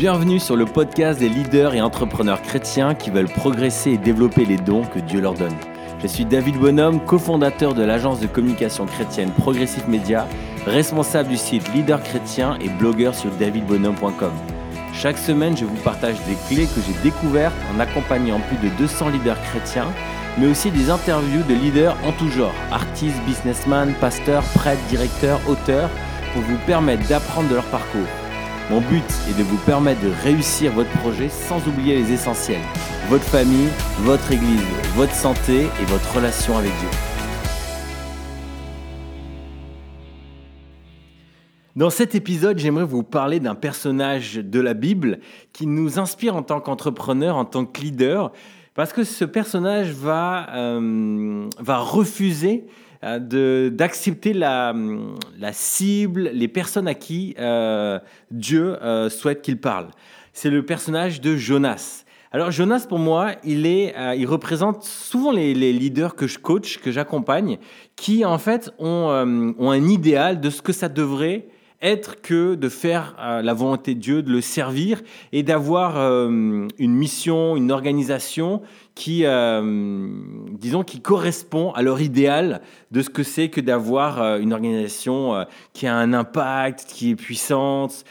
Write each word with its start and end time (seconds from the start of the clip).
Bienvenue 0.00 0.40
sur 0.40 0.56
le 0.56 0.64
podcast 0.64 1.20
des 1.20 1.28
leaders 1.28 1.74
et 1.74 1.82
entrepreneurs 1.82 2.40
chrétiens 2.40 2.94
qui 2.94 3.10
veulent 3.10 3.28
progresser 3.28 3.90
et 3.90 3.98
développer 3.98 4.46
les 4.46 4.56
dons 4.56 4.82
que 4.82 4.98
Dieu 4.98 5.20
leur 5.20 5.34
donne. 5.34 5.54
Je 6.00 6.06
suis 6.06 6.24
David 6.24 6.56
Bonhomme, 6.56 7.04
cofondateur 7.04 7.74
de 7.74 7.82
l'agence 7.82 8.18
de 8.18 8.26
communication 8.26 8.86
chrétienne 8.86 9.30
Progressive 9.30 9.90
Media, 9.90 10.26
responsable 10.64 11.28
du 11.28 11.36
site 11.36 11.70
Leader 11.74 12.02
Chrétien 12.02 12.58
et 12.62 12.70
blogueur 12.70 13.14
sur 13.14 13.30
davidbonhomme.com. 13.32 14.32
Chaque 14.94 15.18
semaine, 15.18 15.54
je 15.54 15.66
vous 15.66 15.82
partage 15.84 16.16
des 16.26 16.36
clés 16.48 16.64
que 16.64 16.80
j'ai 16.80 17.02
découvertes 17.02 17.52
en 17.76 17.78
accompagnant 17.78 18.40
plus 18.40 18.70
de 18.70 18.74
200 18.76 19.10
leaders 19.10 19.42
chrétiens, 19.50 19.88
mais 20.38 20.46
aussi 20.46 20.70
des 20.70 20.88
interviews 20.88 21.42
de 21.42 21.52
leaders 21.52 21.94
en 22.06 22.12
tout 22.12 22.30
genre, 22.30 22.54
artistes, 22.72 23.20
businessmen, 23.26 23.92
pasteurs, 24.00 24.44
prêtres, 24.54 24.80
directeurs, 24.88 25.40
auteurs, 25.46 25.90
pour 26.32 26.40
vous 26.40 26.56
permettre 26.66 27.06
d'apprendre 27.06 27.50
de 27.50 27.56
leur 27.56 27.66
parcours. 27.66 28.08
Mon 28.70 28.80
but 28.82 29.02
est 29.28 29.36
de 29.36 29.42
vous 29.42 29.56
permettre 29.66 30.00
de 30.00 30.12
réussir 30.22 30.70
votre 30.70 30.92
projet 31.00 31.28
sans 31.28 31.58
oublier 31.66 31.96
les 31.96 32.12
essentiels. 32.12 32.60
Votre 33.08 33.24
famille, 33.24 33.66
votre 34.02 34.30
église, 34.30 34.62
votre 34.94 35.12
santé 35.12 35.62
et 35.62 35.84
votre 35.86 36.14
relation 36.14 36.56
avec 36.56 36.70
Dieu. 36.78 36.88
Dans 41.74 41.90
cet 41.90 42.14
épisode, 42.14 42.60
j'aimerais 42.60 42.84
vous 42.84 43.02
parler 43.02 43.40
d'un 43.40 43.56
personnage 43.56 44.36
de 44.36 44.60
la 44.60 44.74
Bible 44.74 45.18
qui 45.52 45.66
nous 45.66 45.98
inspire 45.98 46.36
en 46.36 46.44
tant 46.44 46.60
qu'entrepreneur, 46.60 47.34
en 47.34 47.44
tant 47.44 47.64
que 47.64 47.80
leader, 47.80 48.30
parce 48.76 48.92
que 48.92 49.02
ce 49.02 49.24
personnage 49.24 49.90
va, 49.90 50.46
euh, 50.54 51.48
va 51.58 51.78
refuser 51.78 52.66
d'accepter 53.02 54.32
la, 54.32 54.74
la, 55.38 55.52
cible, 55.52 56.30
les 56.34 56.48
personnes 56.48 56.86
à 56.86 56.94
qui 56.94 57.34
euh, 57.38 57.98
Dieu 58.30 58.76
euh, 58.82 59.08
souhaite 59.08 59.42
qu'il 59.42 59.58
parle. 59.58 59.88
C'est 60.32 60.50
le 60.50 60.64
personnage 60.64 61.20
de 61.20 61.36
Jonas. 61.36 62.04
Alors 62.32 62.50
Jonas, 62.50 62.86
pour 62.88 62.98
moi, 62.98 63.32
il, 63.42 63.66
est, 63.66 63.94
il 64.16 64.26
représente 64.26 64.84
souvent 64.84 65.32
les, 65.32 65.52
les, 65.52 65.72
leaders 65.72 66.14
que 66.14 66.28
je 66.28 66.38
coach, 66.38 66.78
que 66.78 66.92
j'accompagne, 66.92 67.58
qui 67.96 68.24
en 68.24 68.38
fait 68.38 68.70
ont, 68.78 69.54
ont, 69.58 69.70
un 69.70 69.88
idéal 69.88 70.40
de 70.40 70.48
ce 70.48 70.62
que 70.62 70.72
ça 70.72 70.88
devrait 70.88 71.48
être 71.82 72.20
que 72.20 72.54
de 72.54 72.68
faire 72.68 73.16
euh, 73.18 73.42
la 73.42 73.54
volonté 73.54 73.94
de 73.94 74.00
Dieu, 74.00 74.22
de 74.22 74.30
le 74.30 74.40
servir 74.40 75.00
et 75.32 75.42
d'avoir 75.42 75.98
euh, 75.98 76.68
une 76.78 76.94
mission, 76.94 77.56
une 77.56 77.72
organisation 77.72 78.60
qui, 78.94 79.24
euh, 79.24 80.08
disons, 80.58 80.82
qui 80.82 81.00
correspond 81.00 81.72
à 81.72 81.82
leur 81.82 82.00
idéal 82.02 82.60
de 82.90 83.00
ce 83.00 83.08
que 83.08 83.22
c'est 83.22 83.48
que 83.48 83.60
d'avoir 83.60 84.36
une 84.36 84.52
organisation 84.52 85.46
qui 85.72 85.86
a 85.86 85.94
un 85.94 86.12
impact, 86.12 86.84
qui 86.86 87.10
est 87.10 87.16
puissante, 87.16 88.04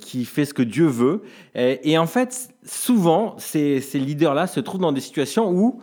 qui 0.00 0.24
fait 0.24 0.46
ce 0.46 0.54
que 0.54 0.62
Dieu 0.62 0.86
veut. 0.86 1.22
Et, 1.54 1.98
en 1.98 2.06
fait, 2.06 2.54
souvent, 2.64 3.34
ces, 3.36 3.82
ces 3.82 3.98
leaders-là 3.98 4.46
se 4.46 4.60
trouvent 4.60 4.80
dans 4.80 4.92
des 4.92 5.02
situations 5.02 5.50
où 5.50 5.82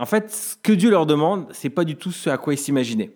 en 0.00 0.06
fait, 0.06 0.32
ce 0.32 0.56
que 0.56 0.72
Dieu 0.72 0.90
leur 0.90 1.04
demande, 1.04 1.46
c'est 1.52 1.68
pas 1.68 1.84
du 1.84 1.94
tout 1.94 2.10
ce 2.10 2.30
à 2.30 2.38
quoi 2.38 2.54
ils 2.54 2.58
s'imaginaient. 2.58 3.10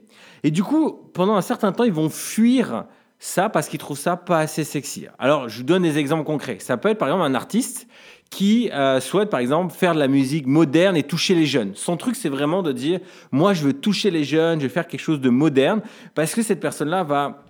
Et 0.45 0.51
du 0.51 0.63
coup, 0.63 0.93
pendant 1.15 1.35
un 1.35 1.43
certain 1.43 1.73
temps, 1.73 1.85
ils 1.85 1.93
vont 1.93 2.11
fuir 2.11 2.85
ça 3.19 3.49
parce 3.49 3.69
qu'ils 3.69 3.79
trouvent 3.79 3.99
ça 3.99 4.17
pas 4.17 4.39
assez 4.41 4.63
sexy. 4.63 5.07
Alors, 5.19 5.49
je 5.49 5.59
vous 5.59 5.63
donne 5.65 5.83
des 5.83 5.97
exemples 5.99 6.25
concrets. 6.25 6.59
Ça 6.61 6.77
peut 6.77 6.91
être 6.91 6.99
par 6.99 7.09
exemple 7.09 7.25
un 7.25 7.35
artiste 7.35 7.89
qui 8.31 8.71
euh, 8.73 9.01
souhaite 9.01 9.31
par 9.31 9.41
exemple 9.41 9.73
faire 9.73 9.95
de 9.95 9.99
la 9.99 10.09
musique 10.09 10.47
moderne 10.47 10.97
et 10.97 11.03
toucher 11.03 11.35
les 11.35 11.47
jeunes. 11.47 11.73
Son 11.75 11.97
truc, 11.97 12.15
c'est 12.15 12.29
vraiment 12.29 12.63
de 12.63 12.73
dire, 12.73 13.01
moi, 13.33 13.55
je 13.55 13.63
veux 13.65 13.73
toucher 13.73 14.11
les 14.11 14.25
jeunes, 14.25 14.61
je 14.61 14.67
veux 14.67 14.73
faire 14.73 14.87
quelque 14.87 15.01
chose 15.01 15.21
de 15.21 15.31
moderne, 15.31 15.81
parce 16.15 16.35
que 16.35 16.43
cette 16.43 16.61
personne-là 16.61 17.05
va 17.05 17.45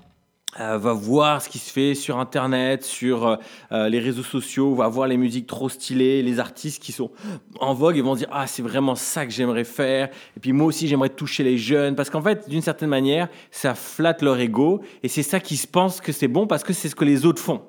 euh, 0.60 0.78
va 0.78 0.92
voir 0.92 1.42
ce 1.42 1.48
qui 1.48 1.58
se 1.58 1.72
fait 1.72 1.94
sur 1.94 2.18
Internet, 2.18 2.84
sur 2.84 3.26
euh, 3.26 3.36
euh, 3.72 3.88
les 3.88 3.98
réseaux 3.98 4.22
sociaux, 4.22 4.74
va 4.74 4.86
voir 4.86 5.08
les 5.08 5.16
musiques 5.16 5.48
trop 5.48 5.68
stylées, 5.68 6.22
les 6.22 6.38
artistes 6.38 6.82
qui 6.82 6.92
sont 6.92 7.10
en 7.58 7.74
vogue 7.74 7.96
et 7.96 8.02
vont 8.02 8.14
dire 8.14 8.28
ah 8.30 8.46
c'est 8.46 8.62
vraiment 8.62 8.94
ça 8.94 9.26
que 9.26 9.32
j'aimerais 9.32 9.64
faire. 9.64 10.10
Et 10.36 10.40
puis 10.40 10.52
moi 10.52 10.66
aussi 10.66 10.86
j'aimerais 10.86 11.08
toucher 11.08 11.42
les 11.42 11.58
jeunes 11.58 11.96
parce 11.96 12.08
qu'en 12.08 12.22
fait 12.22 12.48
d'une 12.48 12.62
certaine 12.62 12.88
manière 12.88 13.28
ça 13.50 13.74
flatte 13.74 14.22
leur 14.22 14.38
ego 14.38 14.80
et 15.02 15.08
c'est 15.08 15.24
ça 15.24 15.40
qui 15.40 15.56
se 15.56 15.66
pense 15.66 16.00
que 16.00 16.12
c'est 16.12 16.28
bon 16.28 16.46
parce 16.46 16.62
que 16.62 16.72
c'est 16.72 16.88
ce 16.88 16.94
que 16.94 17.04
les 17.04 17.26
autres 17.26 17.42
font. 17.42 17.62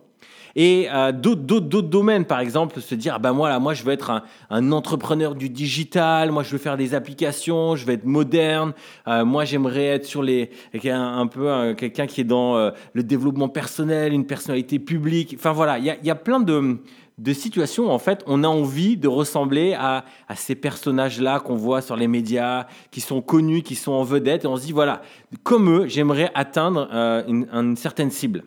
Et 0.56 0.88
euh, 0.94 1.12
d'autres 1.12 1.82
domaines, 1.82 2.26
par 2.26 2.40
exemple, 2.40 2.80
se 2.80 2.96
dire, 2.96 3.14
ah 3.16 3.20
ben 3.20 3.34
moi, 3.34 3.50
là, 3.50 3.60
moi, 3.60 3.74
je 3.74 3.84
veux 3.84 3.92
être 3.92 4.10
un, 4.10 4.24
un, 4.50 4.72
entrepreneur 4.72 5.36
du 5.36 5.50
digital, 5.50 6.32
moi, 6.32 6.44
je 6.44 6.52
veux 6.52 6.58
faire 6.58 6.78
des 6.78 6.96
applications, 6.96 7.76
je 7.76 7.86
veux 7.86 7.94
être 7.94 8.06
moderne, 8.06 8.74
euh, 9.08 9.26
moi, 9.26 9.44
j'aimerais 9.44 9.86
être 9.86 10.06
sur 10.06 10.24
les, 10.24 10.52
un, 10.86 11.20
un 11.20 11.28
peu 11.28 11.50
euh, 11.50 11.74
quelqu'un 11.74 12.08
qui 12.08 12.22
est 12.22 12.26
dans 12.26 12.56
euh, 12.56 12.72
le 12.94 13.04
développement 13.04 13.50
personnel, 13.50 14.14
une 14.14 14.26
personnalité 14.26 14.80
publique. 14.80 15.36
Enfin, 15.38 15.52
voilà, 15.52 15.78
il 15.78 15.86
y 15.86 15.90
a, 15.90 15.98
y 16.02 16.10
a, 16.10 16.16
plein 16.16 16.40
de 16.40 16.80
de 17.18 17.34
situations 17.34 17.88
où 17.88 17.90
en 17.90 18.00
fait 18.00 18.24
on 18.28 18.44
a 18.44 18.48
envie 18.48 18.98
de 18.98 19.08
ressembler 19.08 19.74
à, 19.74 20.04
à 20.28 20.36
ces 20.36 20.56
personnages-là 20.56 21.40
qu'on 21.40 21.56
voit 21.56 21.82
sur 21.82 21.96
les 21.96 22.08
médias, 22.08 22.68
qui 22.92 23.02
sont 23.02 23.22
connus, 23.22 23.62
qui 23.62 23.76
sont 23.76 23.94
en 23.94 24.04
vedette, 24.04 24.44
et 24.44 24.48
on 24.48 24.58
se 24.58 24.64
dit 24.64 24.72
voilà, 24.72 25.02
comme 25.44 25.70
eux, 25.70 25.88
j'aimerais 25.88 26.32
atteindre 26.34 26.90
euh, 26.94 27.24
une, 27.28 27.48
une, 27.54 27.78
certaine 27.78 28.12
cible. 28.12 28.44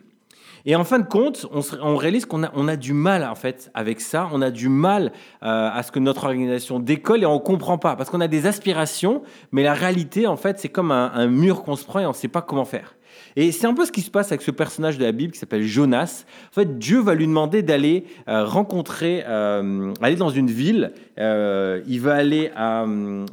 Et 0.69 0.75
en 0.75 0.83
fin 0.83 0.99
de 0.99 1.07
compte, 1.07 1.47
on, 1.81 1.95
réalise 1.95 2.27
qu'on 2.27 2.43
a, 2.43 2.51
on 2.53 2.67
a 2.67 2.75
du 2.75 2.93
mal 2.93 3.23
en 3.23 3.33
fait 3.33 3.71
avec 3.73 3.99
ça. 3.99 4.29
On 4.31 4.39
a 4.39 4.51
du 4.51 4.69
mal 4.69 5.11
euh, 5.41 5.69
à 5.73 5.81
ce 5.81 5.91
que 5.91 5.97
notre 5.97 6.25
organisation 6.25 6.79
décolle 6.79 7.23
et 7.23 7.25
on 7.25 7.39
comprend 7.39 7.79
pas 7.79 7.95
parce 7.95 8.11
qu'on 8.11 8.21
a 8.21 8.27
des 8.27 8.45
aspirations, 8.45 9.23
mais 9.51 9.63
la 9.63 9.73
réalité 9.73 10.27
en 10.27 10.37
fait 10.37 10.59
c'est 10.59 10.69
comme 10.69 10.91
un, 10.91 11.11
un 11.11 11.25
mur 11.25 11.63
qu'on 11.63 11.75
se 11.75 11.85
prend 11.85 12.01
et 12.01 12.05
on 12.05 12.09
ne 12.09 12.13
sait 12.13 12.27
pas 12.27 12.43
comment 12.43 12.65
faire. 12.65 12.93
Et 13.35 13.51
c'est 13.51 13.67
un 13.67 13.73
peu 13.73 13.85
ce 13.85 13.91
qui 13.91 14.01
se 14.01 14.11
passe 14.11 14.31
avec 14.31 14.41
ce 14.41 14.51
personnage 14.51 14.97
de 14.97 15.03
la 15.03 15.11
Bible 15.11 15.33
qui 15.33 15.39
s'appelle 15.39 15.63
Jonas. 15.63 16.25
En 16.51 16.53
fait, 16.53 16.77
Dieu 16.77 16.99
va 16.99 17.15
lui 17.15 17.27
demander 17.27 17.61
d'aller 17.61 18.05
euh, 18.27 18.45
rencontrer, 18.45 19.23
euh, 19.27 19.93
aller 20.01 20.15
dans 20.15 20.29
une 20.29 20.49
ville. 20.49 20.93
Euh, 21.17 21.81
il 21.87 22.01
va 22.01 22.15
aller 22.15 22.51
à, 22.55 22.85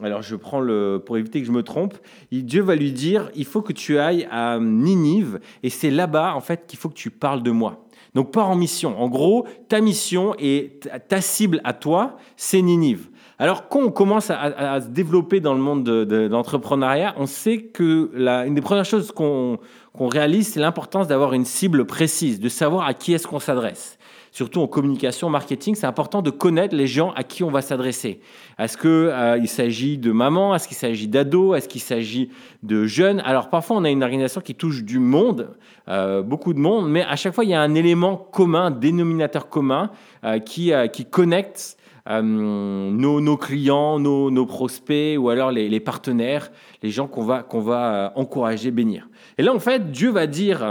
alors 0.03 0.23
je 0.23 0.37
prends 0.37 0.61
le, 0.61 1.03
pour 1.05 1.17
éviter 1.17 1.41
que 1.41 1.47
je 1.47 1.53
me 1.53 1.63
trompe, 1.63 1.95
Dieu 2.33 2.63
va 2.63 2.75
lui 2.75 2.93
dire, 2.93 3.31
il 3.35 3.45
faut 3.45 3.63
que 3.63 3.73
tu 3.73 3.99
ailles 3.99 4.27
à 4.31 4.59
Ninive 4.59 5.41
et 5.63 5.71
c'est 5.71 5.91
là-bas 5.91 6.35
en 6.35 6.41
fait 6.41 6.67
qu'il 6.67 6.79
faut 6.79 6.89
que 6.89 6.95
tu 6.95 7.11
parles 7.11 7.43
de 7.43 7.51
moi. 7.51 7.87
Donc 8.15 8.33
pars 8.33 8.49
en 8.49 8.57
mission. 8.57 8.99
En 9.01 9.09
gros, 9.09 9.47
ta 9.69 9.81
mission 9.81 10.35
et 10.39 10.81
ta 11.09 11.21
cible 11.21 11.61
à 11.65 11.75
toi, 11.75 12.17
c'est 12.37 12.63
Ninive. 12.63 13.09
Alors, 13.39 13.69
quand 13.69 13.81
on 13.81 13.91
commence 13.91 14.31
à, 14.31 14.81
se 14.81 14.89
développer 14.89 15.41
dans 15.41 15.53
le 15.53 15.61
monde 15.61 15.85
de, 15.85 16.27
l'entrepreneuriat, 16.27 17.15
on 17.19 17.27
sait 17.27 17.59
que 17.59 18.11
la, 18.15 18.47
une 18.47 18.55
des 18.55 18.63
premières 18.63 18.87
choses 18.87 19.13
qu'on 19.13 19.59
réalise, 19.99 20.55
c'est 20.55 20.61
l'importance 20.61 21.07
d'avoir 21.07 21.35
une 21.35 21.45
cible 21.45 21.85
précise, 21.85 22.41
de 22.41 22.49
savoir 22.49 22.87
à 22.87 22.95
qui 22.95 23.13
est-ce 23.13 23.27
qu'on 23.27 23.39
s'adresse. 23.39 23.99
Surtout 24.37 24.61
en 24.61 24.67
communication, 24.67 25.31
marketing, 25.31 25.75
c'est 25.75 25.87
important 25.87 26.21
de 26.21 26.31
connaître 26.31 26.75
les 26.75 26.87
gens 26.87 27.11
à 27.13 27.25
qui 27.25 27.43
on 27.43 27.51
va 27.51 27.63
s'adresser. 27.63 28.21
Est-ce 28.59 28.77
qu'il 28.77 28.91
euh, 28.91 29.47
s'agit 29.47 29.97
de 29.97 30.13
maman 30.13 30.55
Est-ce 30.55 30.69
qu'il 30.69 30.77
s'agit 30.77 31.09
d'ados? 31.09 31.57
Est-ce 31.57 31.69
qu'il 31.69 31.81
s'agit 31.81 32.31
de 32.63 32.85
jeunes? 32.85 33.21
Alors 33.25 33.49
parfois, 33.49 33.79
on 33.79 33.85
a 33.85 33.89
une 33.89 34.03
organisation 34.03 34.43
qui 34.43 34.55
touche 34.55 34.83
du 34.85 34.99
monde, 34.99 35.57
euh, 35.89 36.21
beaucoup 36.21 36.53
de 36.53 36.59
monde, 36.59 36.91
mais 36.91 37.03
à 37.03 37.17
chaque 37.17 37.35
fois, 37.35 37.45
il 37.45 37.51
y 37.51 37.55
a 37.55 37.63
un 37.63 37.75
élément 37.75 38.17
commun, 38.17 38.67
un 38.67 38.71
dénominateur 38.71 39.49
commun 39.49 39.91
euh, 40.25 40.39
qui, 40.39 40.71
qui 40.93 41.07
connecte 41.07 41.79
euh, 42.09 42.23
nos, 42.23 43.37
clients, 43.37 43.99
nos, 43.99 44.47
prospects 44.47 45.19
ou 45.19 45.29
alors 45.29 45.51
les, 45.51 45.81
partenaires, 45.81 46.51
les 46.83 46.91
gens 46.91 47.09
qu'on 47.09 47.25
va, 47.25 47.43
qu'on 47.43 47.61
va 47.61 47.95
euh, 47.95 48.09
encourager, 48.15 48.71
bénir. 48.71 49.09
Et 49.39 49.43
là, 49.43 49.53
en 49.53 49.59
fait, 49.59 49.91
Dieu 49.91 50.11
va 50.11 50.27
dire, 50.27 50.63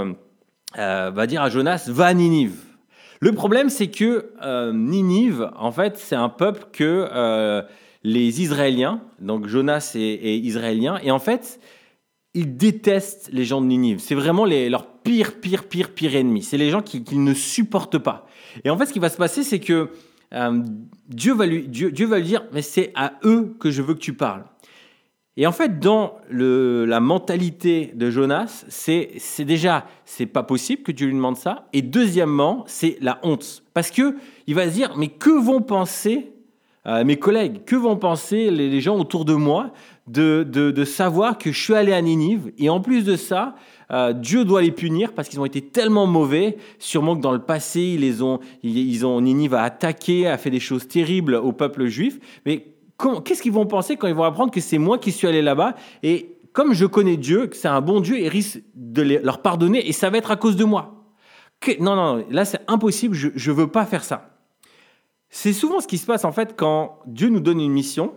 euh, 0.77 1.11
va 1.13 1.27
dire 1.27 1.41
à 1.41 1.49
Jonas, 1.49 1.87
va 1.89 2.07
à 2.07 2.13
Ninive. 2.13 2.55
Le 3.19 3.31
problème, 3.31 3.69
c'est 3.69 3.87
que 3.87 4.31
Ninive, 4.71 5.49
en 5.57 5.71
fait, 5.71 5.97
c'est 5.97 6.15
un 6.15 6.29
peuple 6.29 6.65
que 6.71 7.63
les 8.03 8.41
Israéliens, 8.41 9.01
donc 9.19 9.47
Jonas 9.47 9.93
est, 9.95 10.37
israélien, 10.37 10.99
et 11.01 11.11
en 11.11 11.19
fait, 11.19 11.59
ils 12.33 12.55
détestent 12.55 13.29
les 13.31 13.45
gens 13.45 13.61
de 13.61 13.67
Ninive. 13.67 13.99
C'est 13.99 14.15
vraiment 14.15 14.45
leur 14.45 14.87
pire, 14.87 15.39
pire, 15.39 15.63
pire, 15.63 15.91
pire 15.91 16.15
ennemi. 16.15 16.43
C'est 16.43 16.57
les 16.57 16.69
gens 16.69 16.81
qu'ils 16.81 17.03
qui 17.03 17.17
ne 17.17 17.33
supportent 17.33 17.97
pas. 17.97 18.27
Et 18.63 18.69
en 18.69 18.77
fait, 18.77 18.85
ce 18.85 18.93
qui 18.93 18.99
va 18.99 19.09
se 19.09 19.17
passer, 19.17 19.43
c'est 19.43 19.59
que 19.59 19.89
euh, 20.33 20.63
Dieu, 21.07 21.33
va 21.33 21.45
lui, 21.45 21.67
Dieu, 21.67 21.91
Dieu 21.91 22.07
va 22.07 22.19
lui 22.19 22.25
dire, 22.25 22.43
mais 22.51 22.61
c'est 22.61 22.91
à 22.95 23.13
eux 23.23 23.55
que 23.59 23.71
je 23.71 23.81
veux 23.81 23.93
que 23.93 23.99
tu 23.99 24.13
parles. 24.13 24.43
Et 25.37 25.45
en 25.45 25.51
fait, 25.51 25.79
dans 25.79 26.15
la 26.29 26.99
mentalité 27.01 27.91
de 27.93 28.09
Jonas, 28.09 28.65
c'est, 28.69 29.17
déjà, 29.39 29.85
c'est 30.05 30.25
pas 30.25 30.43
possible 30.43 30.81
que 30.83 30.93
Dieu 30.93 31.07
lui 31.07 31.13
demande 31.13 31.35
ça. 31.35 31.67
Et 31.73 31.81
deuxièmement, 31.81 32.63
c'est 32.67 32.97
la 33.01 33.19
honte. 33.21 33.63
Parce 33.73 33.91
que 33.91 34.15
il 34.47 34.55
va 34.55 34.69
se 34.69 34.73
dire, 34.73 34.93
mais 34.95 35.09
que 35.09 35.29
vont 35.29 35.61
penser 35.61 36.31
euh, 36.87 37.03
mes 37.03 37.17
collègues, 37.17 37.65
que 37.65 37.75
vont 37.75 37.97
penser 37.97 38.49
les, 38.49 38.79
gens 38.79 38.97
autour 38.97 39.25
de 39.25 39.33
moi 39.33 39.71
de, 40.07 40.43
de, 40.43 40.85
savoir 40.85 41.37
que 41.37 41.51
je 41.51 41.59
suis 41.59 41.73
allé 41.73 41.91
à 41.91 42.01
Ninive? 42.01 42.53
Et 42.57 42.69
en 42.69 42.79
plus 42.79 43.03
de 43.03 43.17
ça, 43.17 43.55
euh, 43.91 44.13
Dieu 44.13 44.45
doit 44.45 44.61
les 44.61 44.71
punir 44.71 45.13
parce 45.13 45.29
qu'ils 45.29 45.39
ont 45.39 45.45
été 45.45 45.61
tellement 45.61 46.07
mauvais. 46.07 46.57
Sûrement 46.79 47.15
que 47.15 47.21
dans 47.21 47.31
le 47.31 47.41
passé, 47.41 47.81
ils 47.81 48.01
les 48.01 48.21
ont, 48.21 48.39
ils, 48.63 49.05
ont 49.05 49.21
Ninive 49.21 49.53
a 49.53 49.63
attaqué, 49.63 50.27
a 50.27 50.37
fait 50.37 50.49
des 50.49 50.59
choses 50.59 50.87
terribles 50.87 51.35
au 51.35 51.51
peuple 51.51 51.85
juif. 51.85 52.19
Mais 52.45 52.75
qu'est-ce 53.23 53.41
qu'ils 53.41 53.51
vont 53.51 53.65
penser 53.65 53.97
quand 53.97 54.07
ils 54.07 54.15
vont 54.15 54.23
apprendre 54.23 54.51
que 54.51 54.61
c'est 54.61 54.77
moi 54.77 54.97
qui 54.97 55.11
suis 55.11 55.27
allé 55.27 55.41
là-bas? 55.41 55.75
Et 56.03 56.37
comme 56.53 56.73
je 56.73 56.85
connais 56.85 57.17
Dieu, 57.17 57.47
que 57.47 57.55
c'est 57.55 57.67
un 57.67 57.81
bon 57.81 57.99
Dieu, 57.99 58.19
il 58.19 58.27
risque 58.27 58.61
de 58.75 59.01
leur 59.01 59.41
pardonner 59.41 59.87
et 59.87 59.91
ça 59.91 60.09
va 60.09 60.17
être 60.17 60.31
à 60.31 60.35
cause 60.35 60.55
de 60.55 60.63
moi. 60.63 61.05
non, 61.79 61.95
non, 61.95 62.25
là 62.29 62.45
c'est 62.45 62.61
impossible, 62.67 63.15
je 63.15 63.51
ne 63.51 63.55
veux 63.55 63.67
pas 63.67 63.85
faire 63.85 64.03
ça. 64.03 64.31
C'est 65.29 65.51
souvent 65.51 65.81
ce 65.81 65.87
qui 65.87 65.97
se 65.97 66.05
passe 66.05 66.23
en 66.23 66.31
fait 66.31 66.55
quand 66.55 66.99
Dieu 67.07 67.27
nous 67.27 67.41
donne 67.41 67.59
une 67.59 67.73
mission 67.73 68.13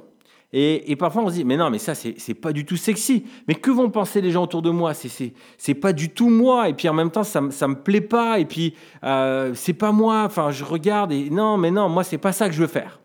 et, 0.52 0.96
parfois 0.96 1.22
on 1.22 1.28
se 1.28 1.34
dit, 1.34 1.44
mais 1.44 1.58
non, 1.58 1.68
mais 1.68 1.78
ça, 1.78 1.94
c'est 1.94 2.34
pas 2.34 2.52
du 2.52 2.64
tout 2.64 2.76
sexy. 2.76 3.24
Mais 3.46 3.54
que 3.54 3.70
vont 3.70 3.90
penser 3.90 4.22
les 4.22 4.30
gens 4.30 4.44
autour 4.44 4.62
de 4.62 4.70
moi? 4.70 4.92
C'est 4.94 5.74
pas 5.74 5.92
du 5.92 6.08
tout 6.08 6.30
moi. 6.30 6.70
Et 6.70 6.74
puis 6.74 6.88
en 6.88 6.94
même 6.94 7.10
temps, 7.10 7.22
ça, 7.22 7.42
ça 7.50 7.68
me 7.68 7.74
plaît 7.74 8.00
pas. 8.00 8.38
Et 8.38 8.46
puis, 8.46 8.74
euh, 9.04 9.52
c'est 9.54 9.74
pas 9.74 9.92
moi. 9.92 10.22
Enfin, 10.24 10.50
je 10.50 10.64
regarde 10.64 11.12
et 11.12 11.28
non, 11.28 11.58
mais 11.58 11.70
non, 11.70 11.88
moi, 11.90 12.02
c'est 12.02 12.18
pas 12.18 12.32
ça 12.32 12.48
que 12.48 12.54
je 12.54 12.62
veux 12.62 12.68
faire. 12.68 13.00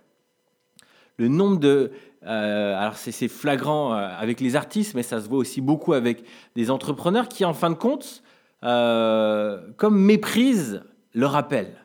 Le 1.17 1.27
nombre 1.27 1.59
de. 1.59 1.91
Euh, 2.25 2.79
alors, 2.79 2.95
c'est 2.95 3.27
flagrant 3.27 3.93
euh, 3.93 4.07
avec 4.17 4.39
les 4.39 4.55
artistes, 4.55 4.95
mais 4.95 5.03
ça 5.03 5.19
se 5.19 5.27
voit 5.27 5.39
aussi 5.39 5.59
beaucoup 5.59 5.91
avec 5.91 6.23
des 6.55 6.71
entrepreneurs 6.71 7.27
qui, 7.27 7.43
en 7.43 7.53
fin 7.53 7.69
de 7.69 7.75
compte, 7.75 8.23
comme 8.61 9.99
méprisent 9.99 10.81
leur 11.13 11.35
appel. 11.35 11.82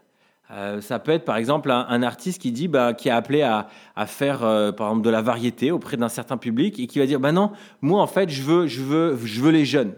Euh, 0.51 0.81
ça 0.81 0.99
peut 0.99 1.13
être 1.13 1.25
par 1.25 1.37
exemple 1.37 1.71
un, 1.71 2.03
artiste 2.03 2.41
qui 2.41 2.53
dit, 2.53 2.69
bah, 2.69 2.95
qui 2.95 3.11
a 3.11 3.17
appelé 3.17 3.43
à, 3.43 3.69
faire 4.07 4.45
euh, 4.45 4.73
par 4.73 4.89
exemple 4.89 5.05
de 5.05 5.11
la 5.11 5.21
variété 5.21 5.71
auprès 5.71 5.97
d'un 5.97 6.09
certain 6.09 6.39
public 6.39 6.81
et 6.81 6.87
qui 6.87 6.99
va 6.99 7.07
dire, 7.07 7.21
bah 7.21 7.33
non, 7.33 7.53
moi 7.83 8.01
en 8.01 8.07
fait 8.07 8.31
je 8.31 8.43
veux, 8.43 8.67
je 8.67 8.83
veux, 8.83 9.19
je 9.23 9.41
veux 9.41 9.51
les 9.51 9.67
jeunes. 9.67 9.95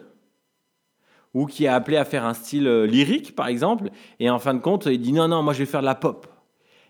Ou 1.35 1.47
qui 1.47 1.69
a 1.69 1.77
appelé 1.77 1.97
à 1.97 2.05
faire 2.05 2.25
un 2.25 2.35
style 2.35 2.67
euh, 2.67 2.87
lyrique 2.87 3.37
par 3.37 3.47
exemple 3.47 3.91
et 4.19 4.29
en 4.29 4.41
fin 4.41 4.55
de 4.55 4.59
compte 4.59 4.87
il 4.87 5.01
dit 5.01 5.13
non 5.13 5.29
non 5.29 5.45
moi 5.45 5.53
je 5.53 5.61
vais 5.61 5.67
faire 5.67 5.83
de 5.83 5.87
la 5.87 5.95
pop. 5.95 6.27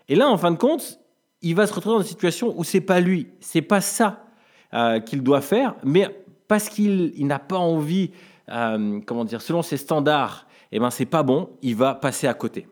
Et 0.09 0.15
là 0.15 0.27
en 0.27 0.37
fin 0.37 0.49
de 0.49 0.57
compte 0.57 0.99
il 1.43 1.55
va 1.55 1.67
se 1.67 1.73
retrouver 1.73 1.97
dans 1.97 2.01
une 2.01 2.07
situation 2.07 2.53
où 2.57 2.63
c'est 2.63 2.81
pas 2.81 2.99
lui, 2.99 3.27
c'est 3.39 3.61
pas 3.61 3.81
ça 3.81 4.25
qu'il 5.05 5.21
doit 5.21 5.41
faire, 5.41 5.75
mais 5.83 6.07
parce 6.47 6.69
qu'il 6.69 7.11
n'a 7.27 7.39
pas 7.39 7.57
envie, 7.57 8.11
comment 8.47 9.25
dire, 9.25 9.41
selon 9.41 9.61
ses 9.61 9.75
standards, 9.75 10.47
et 10.71 10.77
eh 10.77 10.79
ben 10.79 10.91
c'est 10.91 11.07
pas 11.07 11.23
bon, 11.23 11.49
il 11.61 11.75
va 11.75 11.95
passer 11.95 12.27
à 12.27 12.33
côté. 12.33 12.67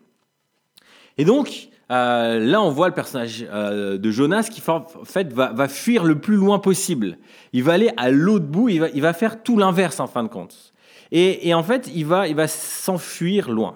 Et 1.19 1.25
donc, 1.25 1.67
euh, 1.91 2.39
là, 2.39 2.61
on 2.61 2.69
voit 2.69 2.87
le 2.87 2.93
personnage 2.93 3.45
euh, 3.51 3.97
de 3.97 4.09
Jonas 4.09 4.47
qui 4.49 4.63
en 4.69 4.85
fait, 5.03 5.33
va, 5.33 5.67
fuir 5.67 6.05
le 6.05 6.17
plus 6.17 6.37
loin 6.37 6.59
possible. 6.59 7.17
Il 7.51 7.61
va 7.63 7.73
aller 7.73 7.91
à 7.97 8.09
l'autre 8.09 8.45
bout, 8.45 8.69
il 8.69 8.79
va, 8.79 9.13
faire 9.13 9.43
tout 9.43 9.57
l'inverse 9.57 9.99
en 9.99 10.07
fin 10.07 10.23
de 10.23 10.29
compte. 10.29 10.73
Et, 11.11 11.53
en 11.53 11.61
fait, 11.61 11.91
il 11.93 12.05
va, 12.05 12.29
il 12.29 12.35
va 12.35 12.47
s'enfuir 12.47 13.49
loin. 13.49 13.75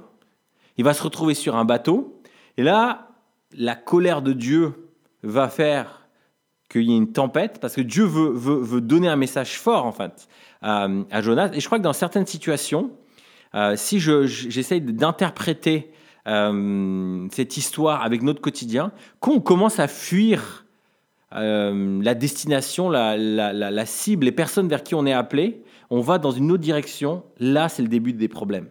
Il 0.77 0.85
va 0.85 0.93
se 0.93 1.03
retrouver 1.03 1.33
sur 1.33 1.57
un 1.57 1.65
bateau. 1.65 2.21
Et 2.55 2.63
là, 2.63 3.09
la 3.57 3.75
colère 3.75 4.21
de 4.21 4.31
Dieu 4.31 4.89
va 5.23 5.49
faire 5.49 6.07
qu'il 6.69 6.83
y 6.83 6.93
ait 6.93 6.97
une 6.97 7.11
tempête, 7.11 7.59
parce 7.59 7.75
que 7.75 7.81
Dieu 7.81 8.05
veut, 8.05 8.31
veut, 8.31 8.79
donner 8.79 9.09
un 9.09 9.17
message 9.17 9.59
fort, 9.59 9.85
en 9.85 9.91
fait, 9.91 10.29
à, 10.61 10.87
Jonas. 11.21 11.49
Et 11.53 11.59
je 11.59 11.65
crois 11.65 11.77
que 11.77 11.83
dans 11.83 11.91
certaines 11.91 12.25
situations, 12.25 12.91
euh, 13.53 13.73
si 13.75 13.99
j'essaye 13.99 14.79
d'interpréter 14.79 15.91
euh, 16.27 17.27
cette 17.31 17.57
histoire 17.57 18.01
avec 18.01 18.21
notre 18.21 18.41
quotidien, 18.41 18.91
quand 19.19 19.33
on 19.33 19.41
commence 19.41 19.79
à 19.79 19.87
fuir 19.87 20.65
euh, 21.35 22.01
la 22.01 22.13
destination, 22.13 22.89
la, 22.89 23.85
cible, 23.85 24.25
les 24.25 24.31
personnes 24.31 24.67
vers 24.67 24.83
qui 24.83 24.95
on 24.95 25.05
est 25.05 25.13
appelé, 25.13 25.63
on 25.89 25.99
va 25.99 26.19
dans 26.19 26.31
une 26.31 26.51
autre 26.51 26.61
direction. 26.61 27.23
Là, 27.39 27.69
c'est 27.69 27.81
le 27.81 27.87
début 27.87 28.13
des 28.13 28.27
problèmes. 28.27 28.69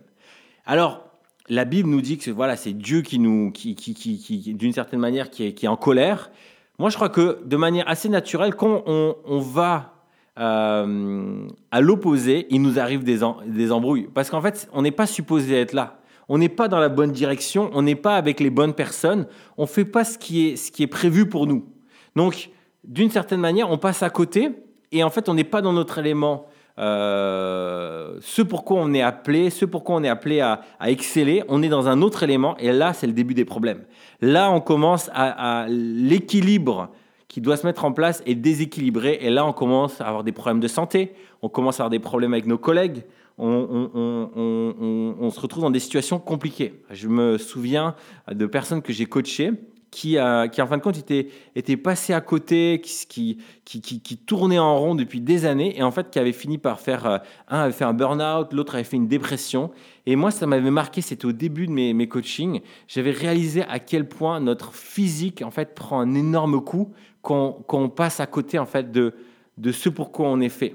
Alors, 0.65 1.09
la 1.49 1.65
Bible 1.65 1.89
nous 1.89 2.01
dit 2.01 2.19
que 2.19 2.31
voilà, 2.31 2.57
c'est 2.57 2.73
Dieu 2.73 3.03
qui 3.03 3.19
nous, 3.19 3.51
qui, 3.51 3.75
qui, 3.75 3.95
qui, 3.95 4.55
d'une 4.55 4.73
certaine 4.73 5.01
manière, 5.01 5.29
qui 5.29 5.45
est, 5.45 5.53
qui 5.53 5.67
est, 5.67 5.69
en 5.69 5.77
colère. 5.77 6.31
Moi, 6.79 6.89
je 6.89 6.97
crois 6.97 7.11
que 7.11 7.41
de 7.45 7.57
manière 7.57 7.89
assez 7.89 8.09
naturelle, 8.09 8.55
quand 8.55 8.83
on, 8.87 9.17
on 9.27 9.39
va 9.41 9.93
euh, 10.39 11.47
à 11.71 11.81
l'opposé, 11.81 12.47
il 12.49 12.63
nous 12.63 12.79
arrive 12.79 13.05
des, 13.05 13.21
des 13.47 13.73
embrouilles. 13.73 14.09
Parce 14.15 14.31
qu'en 14.31 14.41
fait, 14.41 14.69
on 14.73 14.83
n'est 14.83 14.91
pas 14.91 15.07
supposé 15.07 15.61
être 15.61 15.75
là 15.75 16.02
on 16.29 16.39
n'est 16.39 16.49
pas 16.49 16.69
dans 16.69 16.79
la 16.79 16.89
bonne 16.89 17.13
direction, 17.13 17.71
on 17.75 17.83
n'est 17.83 17.95
pas 17.95 18.17
avec 18.17 18.41
les 18.41 18.51
bonnes 18.51 18.75
personnes, 18.75 19.27
on 19.57 19.63
ne 19.63 19.67
fait 19.69 19.85
pas 19.85 20.05
ce 20.05 20.19
qui, 20.19 20.49
est, 20.49 20.57
ce 20.57 20.71
qui 20.71 20.83
est 20.83 20.89
prévu 20.89 21.29
pour 21.29 21.47
nous. 21.47 21.67
Donc, 22.17 22.51
d'une 22.85 23.11
certaine 23.11 23.41
manière, 23.41 23.71
on 23.71 23.79
passe 23.79 24.03
à 24.03 24.11
côté 24.11 24.51
et 24.91 25.03
en 25.05 25.11
fait, 25.11 25.29
on 25.29 25.35
n'est 25.35 25.45
pas 25.45 25.63
dans 25.63 25.73
notre 25.73 25.99
élément. 25.99 26.47
Euh, 26.79 28.17
ce 28.21 28.41
pourquoi 28.41 28.79
on 28.81 28.95
est 28.95 29.03
appelé, 29.03 29.51
ce 29.51 29.65
pourquoi 29.65 29.97
on 29.97 30.03
est 30.03 30.09
appelé 30.09 30.41
à, 30.41 30.63
exceller, 30.87 31.45
on 31.49 31.63
est 31.63 31.69
dans 31.69 31.89
un 31.89 32.01
autre 32.01 32.23
élément 32.23 32.57
et 32.57 32.73
là, 32.73 32.93
c'est 32.93 33.07
le 33.07 33.13
début 33.13 33.35
des 33.35 33.45
problèmes. 33.45 33.83
Là, 34.21 34.51
on 34.51 34.61
commence 34.61 35.11
à, 35.13 35.63
à 35.63 35.67
l'équilibre 35.69 36.91
qui 37.29 37.41
doit 37.41 37.57
se 37.57 37.67
mettre 37.67 37.87
en 37.87 37.93
place 37.93 38.23
est 38.27 38.35
déséquilibré 38.35 39.19
et 39.23 39.31
là, 39.31 39.47
on 39.47 39.53
commence 39.53 40.01
à 40.01 40.07
avoir 40.07 40.23
des 40.23 40.33
problèmes 40.33 40.61
de 40.61 40.69
santé, 40.69 41.15
on 41.41 41.49
commence 41.49 41.81
à 41.81 41.85
avoir 41.85 41.91
des 41.91 41.99
problèmes 41.99 42.33
avec 42.35 42.47
nos 42.47 42.59
collègues, 42.59 43.05
on, 43.39 45.31
se 45.31 45.41
retrouve 45.41 45.63
dans 45.63 45.71
des 45.71 45.81
situations 45.81 46.19
compliquées. 46.19 46.83
Je 46.91 47.09
me 47.09 47.39
souviens 47.39 47.95
de 48.31 48.47
personnes 48.47 48.83
que 48.83 48.93
j'ai 48.93 49.07
coachées 49.07 49.53
qui, 49.93 50.17
qui, 50.53 50.63
en 50.63 50.67
fin 50.67 50.79
de 50.79 50.83
compte, 50.83 50.97
étaient, 50.97 51.77
passées 51.77 52.15
à 52.15 52.23
côté, 52.23 52.81
qui, 52.81 53.37
tournaient 54.27 54.59
en 54.59 54.79
rond 54.79 54.95
depuis 54.95 55.21
des 55.21 55.45
années, 55.45 55.79
et 55.79 55.83
en 55.83 55.91
fait, 55.91 56.11
qui 56.11 56.19
avaient 56.19 56.33
fini 56.33 56.57
par 56.57 56.81
faire, 56.81 57.07
euh, 57.07 57.19
un 57.49 57.61
avait 57.61 57.73
fait 57.73 57.85
un 57.85 57.93
burn-out, 57.93 58.53
l'autre 58.55 58.75
avait 58.75 58.85
fait 58.85 58.97
une 58.97 59.07
dépression. 59.07 59.71
Et 60.07 60.17
moi, 60.17 60.31
ça 60.31 60.47
m'avait 60.47 60.71
marqué, 60.71 61.03
c'était 61.03 61.27
au 61.27 61.33
début 61.33 61.67
de 61.67 61.73
mes, 61.73 62.09
coachings, 62.09 62.63
j'avais 62.89 63.11
réalisé 63.11 63.65
à 63.65 63.79
quel 63.79 64.09
point 64.09 64.41
notre 64.41 64.75
physique, 64.75 65.43
en 65.43 65.51
fait, 65.51 65.75
prend 65.75 66.01
un 66.01 66.15
énorme 66.15 66.63
coup 66.63 66.91
quand, 67.21 67.63
on 67.69 67.91
passe 67.91 68.19
à 68.19 68.27
côté, 68.27 68.59
en 68.59 68.67
fait, 68.67 68.91
de, 68.91 69.15
de 69.59 69.73
ce 69.73 69.91
pour 69.91 70.11
quoi 70.11 70.27
on 70.27 70.41
est 70.41 70.49
fait 70.49 70.75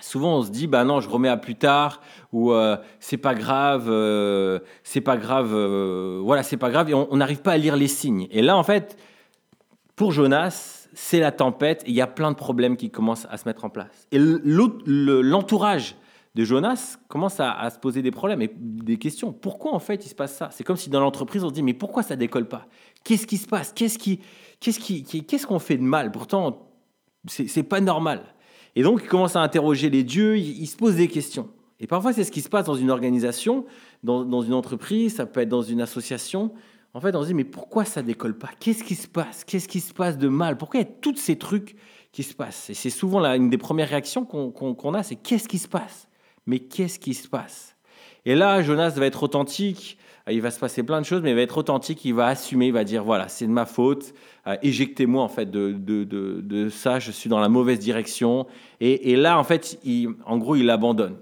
souvent 0.00 0.38
on 0.38 0.42
se 0.42 0.50
dit 0.50 0.66
bah 0.66 0.84
non 0.84 1.00
je 1.00 1.08
remets 1.08 1.28
à 1.28 1.36
plus 1.36 1.54
tard 1.54 2.00
ou 2.32 2.52
euh, 2.52 2.76
c'est 3.00 3.16
pas 3.16 3.34
grave 3.34 3.86
euh, 3.88 4.58
c'est 4.82 5.00
pas 5.00 5.16
grave 5.16 5.52
euh, 5.54 6.20
voilà 6.22 6.42
c'est 6.42 6.56
pas 6.56 6.70
grave 6.70 6.90
et 6.90 6.94
on 6.94 7.16
n'arrive 7.16 7.42
pas 7.42 7.52
à 7.52 7.56
lire 7.56 7.76
les 7.76 7.88
signes. 7.88 8.26
Et 8.30 8.42
là 8.42 8.56
en 8.56 8.62
fait 8.62 8.98
pour 9.94 10.12
Jonas 10.12 10.88
c'est 10.92 11.20
la 11.20 11.32
tempête 11.32 11.82
et 11.84 11.90
il 11.90 11.94
y 11.94 12.00
a 12.00 12.06
plein 12.06 12.30
de 12.30 12.36
problèmes 12.36 12.76
qui 12.76 12.90
commencent 12.90 13.26
à 13.30 13.36
se 13.36 13.46
mettre 13.46 13.64
en 13.64 13.70
place. 13.70 14.06
Et 14.12 14.18
l'entourage 14.18 15.96
de 16.34 16.44
Jonas 16.44 16.98
commence 17.08 17.40
à, 17.40 17.68
se 17.70 17.78
poser 17.78 18.02
des 18.02 18.10
problèmes 18.10 18.42
et 18.42 18.50
des 18.54 18.98
questions. 18.98 19.32
Pourquoi 19.32 19.74
en 19.74 19.78
fait 19.78 20.04
il 20.04 20.08
se 20.08 20.14
passe 20.14 20.36
ça? 20.36 20.50
C'est 20.52 20.64
comme 20.64 20.76
si 20.76 20.90
dans 20.90 21.00
l'entreprise 21.00 21.44
on 21.44 21.48
se 21.48 21.54
dit 21.54 21.62
mais 21.62 21.74
pourquoi 21.74 22.02
ça 22.02 22.16
décolle 22.16 22.48
pas? 22.48 22.66
Qu'est-ce 23.04 23.26
qui 23.26 23.38
se 23.38 23.46
passe? 23.46 23.72
Qu'est-ce 23.72 23.98
qu'est-ce 23.98 24.78
qui 24.78 25.04
qu'est-ce 25.04 25.46
qu'on 25.46 25.58
fait 25.58 25.78
de 25.78 25.82
mal? 25.82 26.12
Pourtant 26.12 26.70
c'est 27.28 27.62
pas 27.62 27.80
normal 27.80 28.35
et 28.76 28.82
donc, 28.82 29.00
il 29.02 29.08
commence 29.08 29.34
à 29.36 29.40
interroger 29.40 29.88
les 29.88 30.04
dieux, 30.04 30.36
il, 30.36 30.66
se 30.66 30.76
pose 30.76 30.96
des 30.96 31.08
questions. 31.08 31.48
Et 31.80 31.86
parfois, 31.86 32.12
c'est 32.12 32.24
ce 32.24 32.30
qui 32.30 32.42
se 32.42 32.50
passe 32.50 32.66
dans 32.66 32.74
une 32.74 32.90
organisation, 32.90 33.64
dans, 34.02 34.42
une 34.42 34.52
entreprise, 34.52 35.16
ça 35.16 35.24
peut 35.24 35.40
être 35.40 35.48
dans 35.48 35.62
une 35.62 35.80
association. 35.80 36.52
En 36.92 37.00
fait, 37.00 37.16
on 37.16 37.22
se 37.22 37.28
dit, 37.28 37.34
mais 37.34 37.44
pourquoi 37.44 37.86
ça 37.86 38.02
décolle 38.02 38.36
pas? 38.36 38.50
Qu'est-ce 38.60 38.84
qui 38.84 38.94
se 38.94 39.08
passe? 39.08 39.44
Qu'est-ce 39.44 39.66
qui 39.66 39.80
se 39.80 39.94
passe 39.94 40.18
de 40.18 40.28
mal? 40.28 40.58
Pourquoi 40.58 40.80
il 40.80 40.82
y 40.82 40.86
a 40.86 40.92
tous 41.00 41.16
ces 41.16 41.36
trucs 41.36 41.74
qui 42.12 42.22
se 42.22 42.34
passent? 42.34 42.68
Et 42.68 42.74
c'est 42.74 42.90
souvent 42.90 43.18
là, 43.18 43.36
une 43.36 43.48
des 43.48 43.58
premières 43.58 43.88
réactions 43.88 44.26
qu'on 44.26 44.94
a, 44.94 45.02
c'est 45.02 45.16
qu'est-ce 45.16 45.48
qui 45.48 45.58
se 45.58 45.68
passe? 45.68 46.06
Mais 46.44 46.58
qu'est-ce 46.58 46.98
qui 46.98 47.14
se 47.14 47.28
passe? 47.28 47.76
Et 48.26 48.34
là, 48.34 48.60
Jonas 48.60 48.90
va 48.90 49.06
être 49.06 49.22
authentique, 49.22 49.96
il 50.32 50.40
va 50.40 50.50
se 50.50 50.58
passer 50.58 50.82
plein 50.82 51.00
de 51.00 51.06
choses, 51.06 51.22
mais 51.22 51.30
il 51.30 51.36
va 51.36 51.42
être 51.42 51.56
authentique, 51.56 52.04
il 52.04 52.14
va 52.14 52.26
assumer, 52.26 52.66
il 52.66 52.72
va 52.72 52.84
dire 52.84 53.04
voilà, 53.04 53.28
c'est 53.28 53.46
de 53.46 53.52
ma 53.52 53.64
faute, 53.64 54.12
euh, 54.46 54.56
éjectez-moi 54.62 55.22
en 55.22 55.28
fait 55.28 55.50
de, 55.50 55.72
de, 55.72 56.04
de, 56.04 56.68
ça, 56.68 56.98
je 56.98 57.12
suis 57.12 57.30
dans 57.30 57.38
la 57.38 57.48
mauvaise 57.48 57.78
direction. 57.78 58.46
Et, 58.80 59.12
et 59.12 59.16
là, 59.16 59.38
en 59.38 59.44
fait, 59.44 59.78
en 60.24 60.38
gros, 60.38 60.56
il 60.56 60.68
abandonne. 60.70 61.16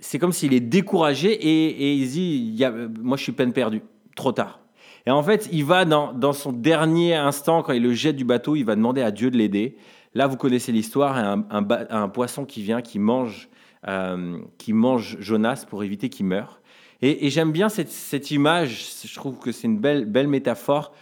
C'est 0.00 0.18
comme 0.18 0.32
s'il 0.32 0.52
est 0.52 0.60
découragé 0.60 1.32
et, 1.32 1.94
il 1.94 2.08
dit 2.08 2.52
y 2.56 2.64
a, 2.64 2.70
moi, 2.70 3.16
je 3.16 3.22
suis 3.22 3.32
peine 3.32 3.52
perdue, 3.52 3.82
trop 4.16 4.32
tard. 4.32 4.60
Et 5.06 5.10
en 5.10 5.22
fait, 5.22 5.48
il 5.50 5.64
va 5.64 5.86
dans, 5.86 6.12
dans, 6.12 6.34
son 6.34 6.52
dernier 6.52 7.14
instant, 7.14 7.62
quand 7.62 7.72
il 7.72 7.82
le 7.82 7.94
jette 7.94 8.16
du 8.16 8.24
bateau, 8.24 8.54
il 8.56 8.64
va 8.64 8.76
demander 8.76 9.00
à 9.00 9.10
Dieu 9.10 9.30
de 9.30 9.38
l'aider. 9.38 9.76
Là, 10.14 10.26
vous 10.26 10.36
connaissez 10.36 10.72
l'histoire, 10.72 11.16
un, 11.16 11.46
un, 11.50 11.66
un, 11.88 12.08
poisson 12.08 12.44
qui 12.44 12.62
vient, 12.62 12.82
qui 12.82 12.98
mange, 12.98 13.48
euh, 13.86 14.38
qui 14.58 14.74
mange 14.74 15.16
Jonas 15.20 15.64
pour 15.68 15.82
éviter 15.82 16.10
qu'il 16.10 16.26
meure. 16.26 16.60
Et, 17.00 17.30
j'aime 17.30 17.52
bien 17.52 17.68
cette, 17.68 18.30
image, 18.32 18.86
je 19.04 19.14
trouve 19.14 19.38
que 19.38 19.52
c'est 19.52 19.68
une 19.68 19.78
belle, 19.78 20.04
belle 20.04 20.26
métaphore. 20.26 20.92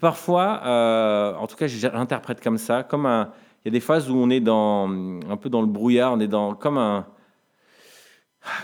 Parfois, 0.00 0.62
euh, 0.64 1.34
en 1.36 1.46
tout 1.46 1.56
cas, 1.56 1.66
j'interprète 1.66 2.42
comme 2.42 2.56
ça, 2.56 2.82
comme 2.82 3.04
il 3.04 3.66
y 3.66 3.68
a 3.68 3.70
des 3.70 3.80
phases 3.80 4.10
où 4.10 4.16
on 4.16 4.30
est 4.30 4.40
dans, 4.40 4.88
un 4.88 5.36
peu 5.36 5.50
dans 5.50 5.60
le 5.60 5.66
brouillard, 5.66 6.14
on 6.14 6.20
est 6.20 6.28
dans, 6.28 6.54
comme 6.54 6.78
un, 6.78 7.06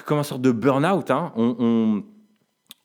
comme 0.07 0.19
une 0.19 0.25
sorte 0.25 0.41
de 0.41 0.51
burn-out. 0.51 1.11
Hein. 1.11 1.33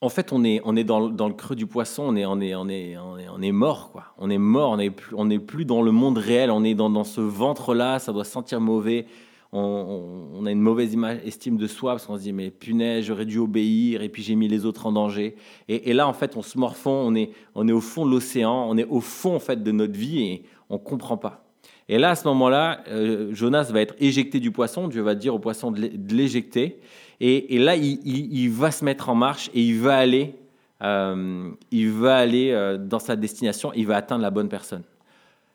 En 0.02 0.10
fait, 0.10 0.34
on 0.34 0.44
est, 0.44 0.60
on 0.66 0.76
est 0.76 0.84
dans, 0.84 1.00
le 1.00 1.34
creux 1.34 1.56
du 1.56 1.66
poisson, 1.66 2.04
on 2.06 2.16
est, 2.18 2.26
on 2.26 2.42
est, 2.42 2.56
on 2.56 2.68
est, 2.68 2.98
on 2.98 3.42
est, 3.42 3.52
mort. 3.54 3.94
On 4.18 4.30
est 4.30 4.38
mort, 4.38 4.72
on 4.72 4.78
n'est 5.26 5.40
plus, 5.40 5.40
plus 5.40 5.66
dans 5.66 5.82
le 5.82 5.92
monde 5.92 6.18
réel, 6.18 6.52
on 6.52 6.66
est 6.66 6.76
dans, 6.76 6.90
dans 6.90 7.06
ce 7.06 7.22
ventre-là, 7.22 8.00
ça 8.00 8.12
doit 8.12 8.26
sentir 8.26 8.60
mauvais 8.60 9.06
on, 9.54 10.46
a 10.46 10.52
une 10.52 10.62
mauvaise 10.62 10.94
image, 10.94 11.20
estime 11.26 11.58
de 11.58 11.68
soi 11.68 11.94
parce 11.94 12.06
qu'on 12.06 12.18
se 12.18 12.24
dit 12.24 12.34
mais 12.34 12.50
punaise, 12.50 13.06
j'aurais 13.06 13.26
dû 13.26 13.38
obéir 13.38 14.02
et 14.02 14.10
puis 14.10 14.24
j'ai 14.24 14.36
mis 14.36 14.48
les 14.48 14.66
autres 14.66 14.88
en 14.88 14.92
danger. 14.92 15.36
Et, 15.70 15.94
là, 15.94 16.08
en 16.08 16.14
fait, 16.14 16.36
on 16.36 16.42
se 16.42 16.58
morfond, 16.58 17.04
on 17.06 17.16
est, 17.16 17.30
on 17.54 17.68
est 17.68 17.72
au 17.72 17.82
fond 17.82 18.06
de 18.06 18.12
l'océan, 18.12 18.66
on 18.68 18.78
est 18.78 18.86
au 18.86 19.00
fond 19.00 19.36
en 19.36 19.40
fait 19.40 19.62
de 19.62 19.72
notre 19.72 19.98
vie 19.98 20.24
et 20.24 20.44
on 20.70 20.80
comprend 20.80 21.18
pas. 21.18 21.46
Et 21.88 21.98
là, 21.98 22.12
à 22.12 22.16
ce 22.16 22.28
moment-là, 22.30 22.84
euh, 22.88 23.34
Jonas 23.34 23.70
va 23.72 23.82
être 23.82 23.96
éjecté 24.00 24.40
du 24.40 24.52
poisson. 24.52 24.88
Dieu 24.88 25.02
va 25.02 25.16
dire 25.16 25.36
au 25.36 25.40
poisson 25.40 25.70
de 25.70 25.90
l'éjecter. 26.14 26.80
Et, 27.20 27.60
là, 27.60 27.76
il, 27.76 28.50
va 28.50 28.72
se 28.72 28.84
mettre 28.84 29.10
en 29.10 29.16
marche 29.16 29.50
et 29.54 29.62
il 29.62 29.80
va 29.80 29.98
aller, 29.98 30.36
euh, 30.82 31.52
il 31.72 31.90
va 31.90 32.18
aller 32.18 32.52
euh, 32.52 32.78
dans 32.78 33.00
sa 33.00 33.16
destination. 33.16 33.72
Il 33.76 33.88
va 33.88 33.98
atteindre 33.98 34.24
la 34.24 34.32
bonne 34.32 34.50
personne. 34.50 34.84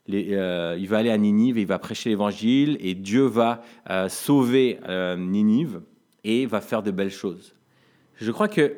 Il 0.09 0.87
va 0.89 0.99
aller 0.99 1.11
à 1.11 1.19
Ninive, 1.19 1.59
il 1.59 1.67
va 1.67 1.79
prêcher 1.79 2.11
l'évangile 2.11 2.79
et 2.81 2.95
Dieu 2.95 3.25
va 3.25 3.63
sauver 4.09 4.79
Ninive 5.17 5.81
et 6.25 6.47
va 6.47 6.61
faire 6.61 6.83
de 6.83 6.91
belles 6.91 7.11
choses. 7.11 7.55
Je 8.17 8.33
crois 8.33 8.49
que 8.49 8.75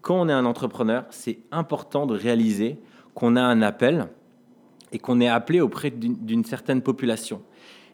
quand 0.00 0.20
on 0.20 0.28
est 0.28 0.32
un 0.32 0.44
entrepreneur, 0.44 1.04
c'est 1.10 1.38
important 1.50 2.06
de 2.06 2.16
réaliser 2.16 2.78
qu'on 3.14 3.36
a 3.36 3.42
un 3.42 3.62
appel 3.62 4.08
et 4.92 4.98
qu'on 4.98 5.20
est 5.20 5.28
appelé 5.28 5.60
auprès 5.60 5.90
d'une 5.90 6.44
certaine 6.44 6.82
population. 6.82 7.42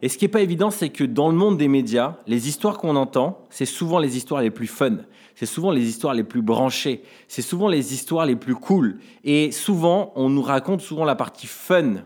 Et 0.02 0.08
ce 0.08 0.16
qui 0.16 0.24
n'est 0.24 0.30
pas 0.30 0.40
évident, 0.40 0.70
c'est 0.70 0.88
que 0.88 1.04
dans 1.04 1.28
le 1.28 1.34
monde 1.34 1.58
des 1.58 1.68
médias, 1.68 2.16
les 2.26 2.48
histoires 2.48 2.78
qu'on 2.78 2.96
entend, 2.96 3.44
c'est 3.50 3.66
souvent 3.66 3.98
les 3.98 4.16
histoires 4.16 4.40
les 4.40 4.50
plus 4.50 4.66
fun, 4.66 4.96
c'est 5.34 5.46
souvent 5.46 5.70
les 5.70 5.88
histoires 5.88 6.14
les 6.14 6.24
plus 6.24 6.40
branchées, 6.40 7.02
c'est 7.28 7.42
souvent 7.42 7.68
les 7.68 7.92
histoires 7.92 8.24
les 8.24 8.36
plus 8.36 8.54
cool. 8.54 8.98
Et 9.24 9.50
souvent, 9.50 10.12
on 10.16 10.30
nous 10.30 10.42
raconte 10.42 10.80
souvent 10.80 11.04
la 11.04 11.16
partie 11.16 11.46
fun 11.46 12.04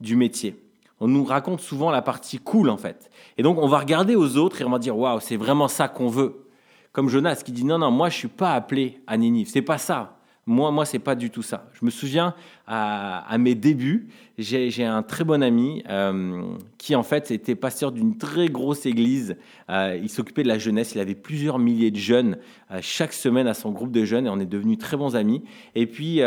du 0.00 0.16
métier. 0.16 0.56
On 1.00 1.08
nous 1.08 1.24
raconte 1.24 1.60
souvent 1.60 1.90
la 1.90 2.02
partie 2.02 2.38
cool, 2.38 2.68
en 2.68 2.76
fait. 2.76 3.10
Et 3.38 3.42
donc, 3.42 3.58
on 3.58 3.66
va 3.66 3.78
regarder 3.78 4.16
aux 4.16 4.36
autres 4.36 4.60
et 4.60 4.64
on 4.64 4.70
va 4.70 4.78
dire, 4.78 4.96
waouh, 4.96 5.20
c'est 5.20 5.36
vraiment 5.36 5.68
ça 5.68 5.88
qu'on 5.88 6.08
veut. 6.08 6.46
Comme 6.92 7.08
Jonas 7.08 7.42
qui 7.44 7.52
dit, 7.52 7.64
non, 7.64 7.78
non, 7.78 7.90
moi, 7.90 8.10
je 8.10 8.16
suis 8.16 8.28
pas 8.28 8.52
appelé 8.52 9.00
à 9.06 9.16
Ninive. 9.16 9.48
C'est 9.48 9.62
pas 9.62 9.78
ça. 9.78 10.20
Moi, 10.46 10.70
moi, 10.72 10.84
c'est 10.84 10.98
pas 10.98 11.14
du 11.14 11.30
tout 11.30 11.42
ça. 11.42 11.68
Je 11.74 11.84
me 11.84 11.90
souviens 11.90 12.34
à, 12.66 13.36
mes 13.38 13.54
débuts, 13.54 14.08
j'ai 14.36 14.84
un 14.84 15.02
très 15.02 15.22
bon 15.22 15.42
ami 15.42 15.84
euh, 15.88 16.42
qui 16.76 16.96
en 16.96 17.02
fait 17.02 17.30
était 17.30 17.54
pasteur 17.54 17.92
d'une 17.92 18.18
très 18.18 18.48
grosse 18.48 18.84
église. 18.84 19.36
Euh, 19.68 19.98
il 20.02 20.08
s'occupait 20.08 20.42
de 20.42 20.48
la 20.48 20.58
jeunesse. 20.58 20.94
Il 20.94 21.00
avait 21.00 21.14
plusieurs 21.14 21.58
milliers 21.58 21.90
de 21.90 21.98
jeunes 21.98 22.38
euh, 22.72 22.78
chaque 22.80 23.12
semaine 23.12 23.46
à 23.46 23.54
son 23.54 23.70
groupe 23.70 23.92
de 23.92 24.04
jeunes 24.04 24.26
et 24.26 24.30
on 24.30 24.40
est 24.40 24.46
devenus 24.46 24.78
très 24.78 24.96
bons 24.96 25.14
amis. 25.14 25.44
Et 25.74 25.86
puis, 25.86 26.20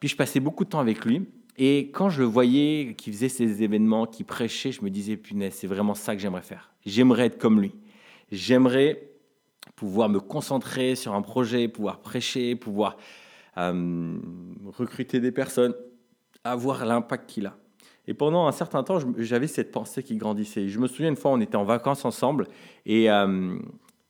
puis 0.00 0.08
je 0.08 0.16
passais 0.16 0.40
beaucoup 0.40 0.64
de 0.64 0.70
temps 0.70 0.80
avec 0.80 1.04
lui. 1.04 1.26
Et 1.58 1.90
quand 1.90 2.10
je 2.10 2.22
voyais 2.22 2.94
qu'il 2.96 3.12
faisait 3.12 3.28
ces 3.28 3.62
événements, 3.62 4.06
qu'il 4.06 4.26
prêchait, 4.26 4.72
je 4.72 4.82
me 4.82 4.90
disais, 4.90 5.16
punaise, 5.16 5.54
c'est 5.54 5.66
vraiment 5.66 5.94
ça 5.94 6.14
que 6.14 6.20
j'aimerais 6.20 6.42
faire. 6.42 6.72
J'aimerais 6.84 7.26
être 7.26 7.38
comme 7.38 7.60
lui. 7.60 7.74
J'aimerais 8.30 9.10
pouvoir 9.74 10.08
me 10.08 10.20
concentrer 10.20 10.94
sur 10.94 11.14
un 11.14 11.22
projet, 11.22 11.68
pouvoir 11.68 12.00
prêcher, 12.00 12.56
pouvoir 12.56 12.96
euh, 13.58 14.18
recruter 14.66 15.20
des 15.20 15.32
personnes, 15.32 15.74
avoir 16.44 16.84
l'impact 16.84 17.28
qu'il 17.28 17.46
a. 17.46 17.56
Et 18.06 18.14
pendant 18.14 18.46
un 18.46 18.52
certain 18.52 18.82
temps, 18.82 18.98
j'avais 19.18 19.48
cette 19.48 19.72
pensée 19.72 20.02
qui 20.02 20.16
grandissait. 20.16 20.68
Je 20.68 20.78
me 20.78 20.86
souviens 20.86 21.08
une 21.08 21.16
fois, 21.16 21.32
on 21.32 21.40
était 21.40 21.56
en 21.56 21.64
vacances 21.64 22.04
ensemble 22.04 22.46
et, 22.84 23.10
euh, 23.10 23.58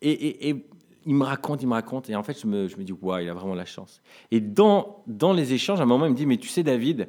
il 0.03 1.15
me 1.15 1.25
raconte, 1.25 1.63
il 1.63 1.69
me 1.69 1.75
raconte. 1.75 2.11
Et 2.11 2.17
en 2.17 2.23
fait, 2.23 2.39
je 2.39 2.47
me, 2.47 2.69
je 2.69 2.77
me 2.77 2.85
dis, 2.85 2.93
waouh, 2.93 3.21
il 3.21 3.29
a 3.31 3.35
vraiment 3.35 3.55
la 3.55 3.65
chance. 3.65 4.03
Et 4.31 4.41
dans, 4.41 5.05
dans 5.07 5.33
les 5.33 5.55
échanges, 5.55 5.81
à 5.81 5.85
un 5.85 5.87
moment, 5.87 6.05
il 6.05 6.11
me 6.11 6.17
dit, 6.17 6.27
mais 6.27 6.37
tu 6.37 6.49
sais, 6.49 6.63
David, 6.63 7.09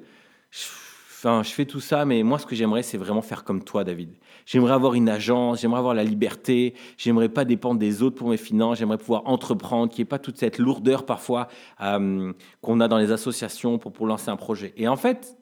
Enfin, 0.51 1.42
je 1.42 1.50
fais 1.50 1.66
tout 1.66 1.80
ça, 1.80 2.06
mais 2.06 2.22
moi, 2.22 2.38
ce 2.38 2.46
que 2.46 2.56
j'aimerais, 2.56 2.84
c'est 2.84 2.98
vraiment 2.98 3.24
faire 3.24 3.44
comme 3.44 3.63
toi, 3.63 3.84
David. 3.84 4.12
J'aimerais 4.46 4.74
avoir 4.74 4.94
une 4.94 5.10
agence, 5.10 5.62
j'aimerais 5.62 5.80
avoir 5.80 5.96
la 5.96 6.04
liberté, 6.04 6.75
j'aimerais 6.96 7.27
pas 7.27 7.44
dépendre 7.44 7.80
des 7.80 8.04
autres 8.04 8.16
pour 8.16 8.30
mes 8.30 8.38
finances, 8.38 8.77
j'aimerais 8.77 9.00
pouvoir 9.00 9.24
entreprendre, 9.25 9.92
qu'il 9.92 10.04
n'y 10.04 10.08
ait 10.08 10.10
pas 10.10 10.20
toute 10.20 10.38
cette 10.38 10.60
lourdeur 10.60 11.08
parfois 11.08 11.48
euh, 11.82 12.32
qu'on 12.62 12.80
a 12.80 12.88
dans 12.88 13.00
les 13.00 13.12
associations 13.12 13.80
pour, 13.80 13.92
pour 13.92 14.06
lancer 14.06 14.30
un 14.30 14.36
projet. 14.36 14.74
Et 14.77 14.88
en 14.88 14.96
fait, 14.96 15.36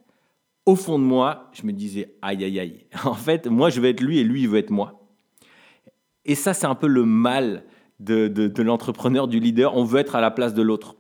au 0.66 0.78
fond 0.78 0.98
de 0.98 1.04
moi, 1.04 1.50
je 1.52 1.64
me 1.64 1.74
disais, 1.74 2.16
aïe, 2.22 2.44
aïe, 2.46 2.60
aïe. 2.60 2.86
En 3.04 3.14
fait, 3.14 3.48
moi, 3.48 3.70
je 3.70 3.82
veux 3.82 3.90
être 3.90 4.02
lui 4.02 4.20
et 4.20 4.24
lui, 4.24 4.44
il 4.44 4.50
veut 4.50 4.60
être 4.60 4.72
moi. 4.72 5.06
Et 6.24 6.36
ça, 6.36 6.54
c'est 6.54 6.68
un 6.68 6.76
peu 6.76 6.88
le 6.88 7.04
mal 7.04 7.66
de, 8.00 8.30
de, 8.30 8.48
de 8.48 8.64
l'entrepreneur, 8.64 9.28
du 9.28 9.40
leader. 9.40 9.76
On 9.76 9.84
veut 9.84 10.00
être 10.00 10.16
à 10.16 10.22
la 10.22 10.32
place 10.32 10.54
de 10.54 10.62
l'autre. 10.62 10.96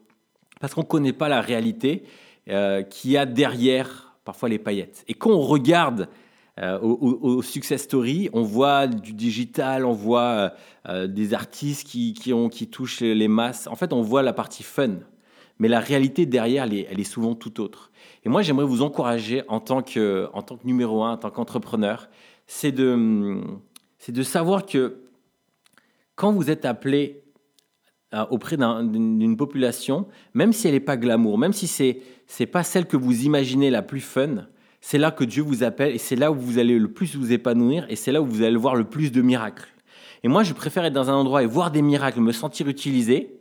Parce 0.59 0.73
qu'on 0.73 0.81
ne 0.81 0.87
connaît 0.87 1.13
pas 1.13 1.29
la 1.29 1.41
réalité 1.41 2.03
euh, 2.49 2.83
qu'il 2.83 3.11
y 3.11 3.17
a 3.17 3.25
derrière 3.25 4.15
parfois 4.23 4.49
les 4.49 4.59
paillettes. 4.59 5.03
Et 5.07 5.13
quand 5.13 5.31
on 5.31 5.41
regarde 5.41 6.09
euh, 6.57 6.79
au, 6.79 7.41
success 7.41 7.83
story, 7.83 8.29
on 8.31 8.43
voit 8.43 8.87
du 8.87 9.11
digital, 9.11 9.85
on 9.85 9.91
voit 9.91 10.21
euh, 10.21 10.49
euh, 10.87 11.07
des 11.07 11.33
artistes 11.33 11.85
qui, 11.85 12.13
qui, 12.13 12.31
qui 12.49 12.67
touchent 12.69 13.01
les 13.01 13.27
masses. 13.27 13.67
En 13.67 13.75
fait, 13.75 13.91
on 13.91 14.01
voit 14.01 14.23
la 14.23 14.31
partie 14.31 14.63
fun. 14.63 14.99
Mais 15.59 15.67
la 15.67 15.81
réalité 15.81 16.25
derrière, 16.25 16.63
elle 16.63 16.73
est, 16.73 16.87
elle 16.89 16.99
est 16.99 17.03
souvent 17.05 17.35
tout 17.35 17.59
autre. 17.59 17.91
Et 18.23 18.29
moi, 18.29 18.41
j'aimerais 18.41 18.65
vous 18.65 18.83
encourager 18.83 19.43
en 19.49 19.59
tant 19.59 19.81
que, 19.81 20.29
en 20.33 20.41
tant 20.41 20.55
que 20.55 20.65
numéro 20.65 21.03
un, 21.03 21.13
en 21.13 21.17
tant 21.17 21.29
qu'entrepreneur, 21.29 22.07
c'est 22.47 22.71
de, 22.71 23.41
c'est 23.99 24.13
de 24.13 24.23
savoir 24.23 24.65
que 24.65 25.01
quand 26.15 26.31
vous 26.31 26.49
êtes 26.49 26.63
appelé 26.63 27.24
auprès 28.29 28.57
d'une 28.57 29.37
population, 29.37 30.07
même 30.33 30.53
si 30.53 30.67
elle 30.67 30.73
n'est 30.73 30.79
pas 30.79 30.97
glamour, 30.97 31.37
même 31.37 31.53
si 31.53 31.67
c'est 31.67 32.01
c'est 32.27 32.45
pas 32.45 32.63
celle 32.63 32.85
que 32.85 32.97
vous 32.97 33.23
imaginez 33.23 33.69
la 33.69 33.81
plus 33.81 33.99
fun, 33.99 34.47
c'est 34.81 34.97
là 34.97 35.11
que 35.11 35.23
Dieu 35.23 35.43
vous 35.43 35.63
appelle 35.63 35.93
et 35.93 35.97
c'est 35.97 36.15
là 36.15 36.31
où 36.31 36.35
vous 36.35 36.57
allez 36.57 36.77
le 36.79 36.91
plus 36.91 37.15
vous 37.15 37.31
épanouir 37.31 37.85
et 37.89 37.95
c'est 37.95 38.11
là 38.11 38.21
où 38.21 38.25
vous 38.25 38.43
allez 38.43 38.55
voir 38.55 38.75
le 38.75 38.83
plus 38.83 39.11
de 39.11 39.21
miracles. 39.21 39.67
Et 40.23 40.27
moi, 40.27 40.43
je 40.43 40.53
préfère 40.53 40.85
être 40.85 40.93
dans 40.93 41.09
un 41.09 41.13
endroit 41.13 41.43
et 41.43 41.45
voir 41.45 41.71
des 41.71 41.81
miracles, 41.81 42.19
me 42.19 42.31
sentir 42.31 42.67
utilisé, 42.67 43.39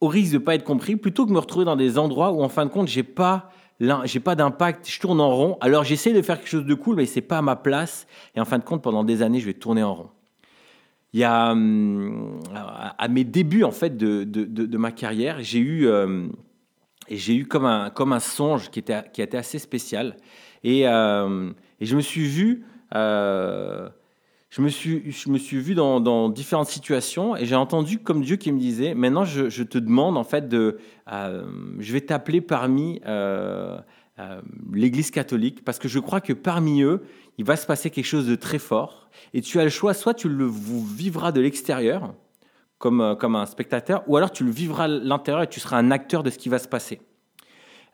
au 0.00 0.08
risque 0.08 0.32
de 0.32 0.38
ne 0.38 0.42
pas 0.42 0.54
être 0.54 0.64
compris, 0.64 0.96
plutôt 0.96 1.26
que 1.26 1.32
me 1.32 1.38
retrouver 1.38 1.64
dans 1.64 1.76
des 1.76 1.96
endroits 1.98 2.32
où, 2.32 2.42
en 2.42 2.48
fin 2.48 2.66
de 2.66 2.70
compte, 2.70 2.88
j'ai 2.88 3.02
pas 3.02 3.50
j'ai 4.04 4.20
pas 4.20 4.34
d'impact, 4.34 4.88
je 4.88 4.98
tourne 5.00 5.20
en 5.20 5.30
rond. 5.30 5.58
Alors 5.60 5.84
j'essaie 5.84 6.12
de 6.12 6.22
faire 6.22 6.38
quelque 6.38 6.48
chose 6.48 6.64
de 6.64 6.74
cool, 6.74 6.96
mais 6.96 7.06
c'est 7.06 7.20
pas 7.20 7.38
à 7.38 7.42
ma 7.42 7.56
place. 7.56 8.06
Et 8.34 8.40
en 8.40 8.44
fin 8.44 8.58
de 8.58 8.64
compte, 8.64 8.82
pendant 8.82 9.04
des 9.04 9.22
années, 9.22 9.38
je 9.38 9.46
vais 9.46 9.54
tourner 9.54 9.82
en 9.82 9.94
rond. 9.94 10.10
Hum, 11.24 12.40
à 12.54 13.08
mes 13.08 13.24
débuts 13.24 13.64
en 13.64 13.70
fait 13.70 13.96
de, 13.96 14.76
ma 14.76 14.92
carrière, 14.92 15.38
j'ai 15.40 15.58
eu, 15.58 15.88
hum, 15.88 16.32
comme 17.48 17.64
un, 18.12 18.20
songe 18.20 18.70
qui 18.70 18.80
était, 18.80 19.02
qui 19.12 19.22
assez 19.22 19.58
spécial. 19.58 20.16
Et, 20.64 20.88
euh, 20.88 21.50
et 21.80 21.86
je 21.86 21.96
me 21.96 22.00
suis 22.00 22.26
vu, 22.26 22.64
euh, 22.94 23.88
dans, 24.58 26.28
différentes 26.28 26.68
situations 26.68 27.36
et 27.36 27.46
j'ai 27.46 27.54
entendu 27.54 27.98
comme 27.98 28.22
Dieu 28.22 28.36
qui 28.36 28.50
me 28.52 28.58
disait, 28.58 28.94
maintenant 28.94 29.24
je, 29.24 29.48
je 29.48 29.62
te 29.62 29.78
demande 29.78 30.16
en 30.16 30.24
fait 30.24 30.48
de, 30.48 30.78
euh, 31.12 31.44
je 31.78 31.92
vais 31.92 32.00
t'appeler 32.00 32.40
parmi 32.40 33.00
l'Église 34.72 35.10
catholique 35.10 35.64
parce 35.64 35.78
que 35.78 35.88
je 35.88 35.98
crois 35.98 36.20
que 36.20 36.32
parmi 36.32 36.82
eux, 36.82 37.02
il 37.38 37.44
va 37.44 37.56
se 37.56 37.66
passer 37.66 37.90
quelque 37.90 38.06
chose 38.06 38.26
de 38.26 38.34
très 38.34 38.58
fort 38.58 39.08
et 39.34 39.40
tu 39.40 39.60
as 39.60 39.64
le 39.64 39.70
choix, 39.70 39.94
soit 39.94 40.14
tu 40.14 40.28
le 40.28 40.48
vivras 40.48 41.32
de 41.32 41.40
l'extérieur, 41.40 42.14
comme, 42.78 43.00
euh, 43.00 43.14
comme 43.14 43.36
un 43.36 43.46
spectateur, 43.46 44.02
ou 44.06 44.16
alors 44.16 44.30
tu 44.30 44.44
le 44.44 44.50
vivras 44.50 44.84
à 44.84 44.88
l'intérieur 44.88 45.42
et 45.42 45.48
tu 45.48 45.60
seras 45.60 45.78
un 45.78 45.90
acteur 45.90 46.22
de 46.22 46.30
ce 46.30 46.38
qui 46.38 46.48
va 46.48 46.58
se 46.58 46.68
passer. 46.68 47.00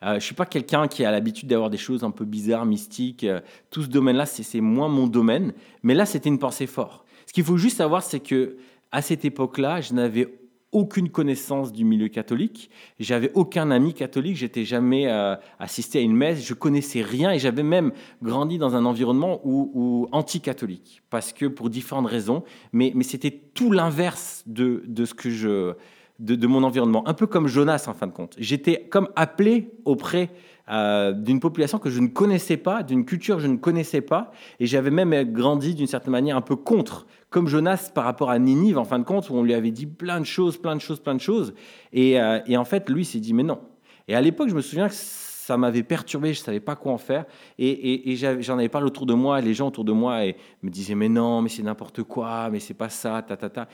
Euh, 0.03 0.11
je 0.11 0.15
ne 0.15 0.19
suis 0.19 0.35
pas 0.35 0.45
quelqu'un 0.45 0.87
qui 0.87 1.05
a 1.05 1.11
l'habitude 1.11 1.47
d'avoir 1.47 1.69
des 1.69 1.77
choses 1.77 2.03
un 2.03 2.11
peu 2.11 2.25
bizarres, 2.25 2.65
mystiques. 2.65 3.23
Euh, 3.23 3.39
tout 3.69 3.83
ce 3.83 3.87
domaine-là, 3.87 4.25
c'est 4.25 4.59
moins 4.59 4.89
mon 4.89 5.07
domaine. 5.07 5.53
Mais 5.81 5.93
là, 5.93 6.05
c'était 6.05 6.29
une 6.29 6.39
pensée 6.39 6.67
forte. 6.67 7.05
Ce 7.25 7.31
qu'il 7.31 7.45
faut 7.45 7.57
juste 7.57 7.77
savoir, 7.77 8.03
c'est 8.03 8.19
que 8.19 8.57
à 8.91 9.01
cette 9.01 9.23
époque-là, 9.23 9.79
je 9.79 9.93
n'avais 9.93 10.27
aucune 10.73 11.09
connaissance 11.09 11.71
du 11.71 11.85
milieu 11.85 12.09
catholique. 12.09 12.69
J'avais 12.99 13.31
aucun 13.33 13.71
ami 13.71 13.93
catholique. 13.93 14.35
J'étais 14.35 14.65
jamais 14.65 15.07
euh, 15.07 15.35
assisté 15.59 15.99
à 15.99 16.01
une 16.01 16.15
messe. 16.15 16.45
Je 16.45 16.53
connaissais 16.53 17.01
rien 17.01 17.31
et 17.31 17.39
j'avais 17.39 17.63
même 17.63 17.91
grandi 18.21 18.57
dans 18.57 18.75
un 18.75 18.85
environnement 18.85 19.39
où, 19.43 20.07
anti-catholique 20.11 21.01
parce 21.09 21.31
que 21.31 21.45
pour 21.45 21.69
différentes 21.69 22.07
raisons. 22.07 22.43
Mais, 22.73 22.91
mais 22.95 23.03
c'était 23.03 23.31
tout 23.31 23.71
l'inverse 23.71 24.43
de, 24.47 24.83
de, 24.87 25.05
ce 25.05 25.13
que 25.13 25.29
je 25.29 25.73
de, 26.19 26.47
mon 26.47 26.63
environnement. 26.63 27.07
Un 27.07 27.13
peu 27.13 27.27
comme 27.27 27.47
Jonas 27.47 27.85
en 27.87 27.93
fin 27.93 28.07
de 28.07 28.11
compte. 28.11 28.35
J'étais 28.37 28.87
comme 28.89 29.09
appelé 29.15 29.71
auprès 29.85 30.29
euh, 30.69 31.11
d'une 31.11 31.39
population 31.39 31.77
que 31.77 31.89
je 31.89 31.99
ne 31.99 32.07
connaissais 32.07 32.57
pas, 32.57 32.83
d'une 32.83 33.03
culture 33.03 33.35
que 33.35 33.41
je 33.41 33.47
ne 33.47 33.57
connaissais 33.57 34.01
pas, 34.01 34.31
et 34.59 34.65
j'avais 34.65 34.91
même 34.91 35.23
grandi 35.33 35.75
d'une 35.75 35.87
certaine 35.87 36.11
manière 36.11 36.37
un 36.37 36.41
peu 36.41 36.55
contre, 36.55 37.05
comme 37.29 37.47
Jonas 37.47 37.91
par 37.93 38.05
rapport 38.05 38.29
à 38.29 38.39
Ninive, 38.39 38.77
en 38.77 38.85
fin 38.85 38.99
de 38.99 39.03
compte, 39.03 39.29
où 39.29 39.33
on 39.33 39.43
lui 39.43 39.53
avait 39.53 39.71
dit 39.71 39.87
plein 39.87 40.21
de 40.21 40.25
choses, 40.25 40.57
plein 40.57 40.75
de 40.75 40.81
choses, 40.81 41.01
plein 41.01 41.15
de 41.15 41.21
choses, 41.21 41.53
et, 41.91 42.21
euh, 42.21 42.39
en 42.55 42.63
fait, 42.63 42.89
lui 42.89 43.03
s'est 43.03 43.19
dit, 43.19 43.33
mais 43.33 43.43
non. 43.43 43.59
Et 44.07 44.15
à 44.15 44.21
l'époque, 44.21 44.49
je 44.49 44.55
me 44.55 44.61
souviens 44.61 44.87
que 44.87 44.95
ça 44.95 45.57
m'avait 45.57 45.83
perturbé, 45.83 46.33
je 46.33 46.39
ne 46.39 46.45
savais 46.45 46.59
pas 46.61 46.77
quoi 46.77 46.93
en 46.93 46.97
faire, 46.97 47.25
et, 47.59 48.15
j'en 48.15 48.57
avais 48.57 48.69
parlé 48.69 48.87
autour 48.87 49.05
de 49.05 49.13
moi, 49.13 49.41
les 49.41 49.53
gens 49.53 49.67
autour 49.67 49.83
de 49.83 49.91
moi 49.91 50.25
et 50.25 50.37
me 50.61 50.69
disaient, 50.69 50.95
mais 50.95 51.09
non, 51.09 51.41
mais 51.41 51.49
c'est 51.49 51.63
n'importe 51.63 52.03
quoi, 52.03 52.49
mais 52.49 52.61
c'est 52.61 52.73
pas 52.73 52.87
ça, 52.87 53.21
ta, 53.21 53.35
ta, 53.35 53.49
ta. 53.49 53.67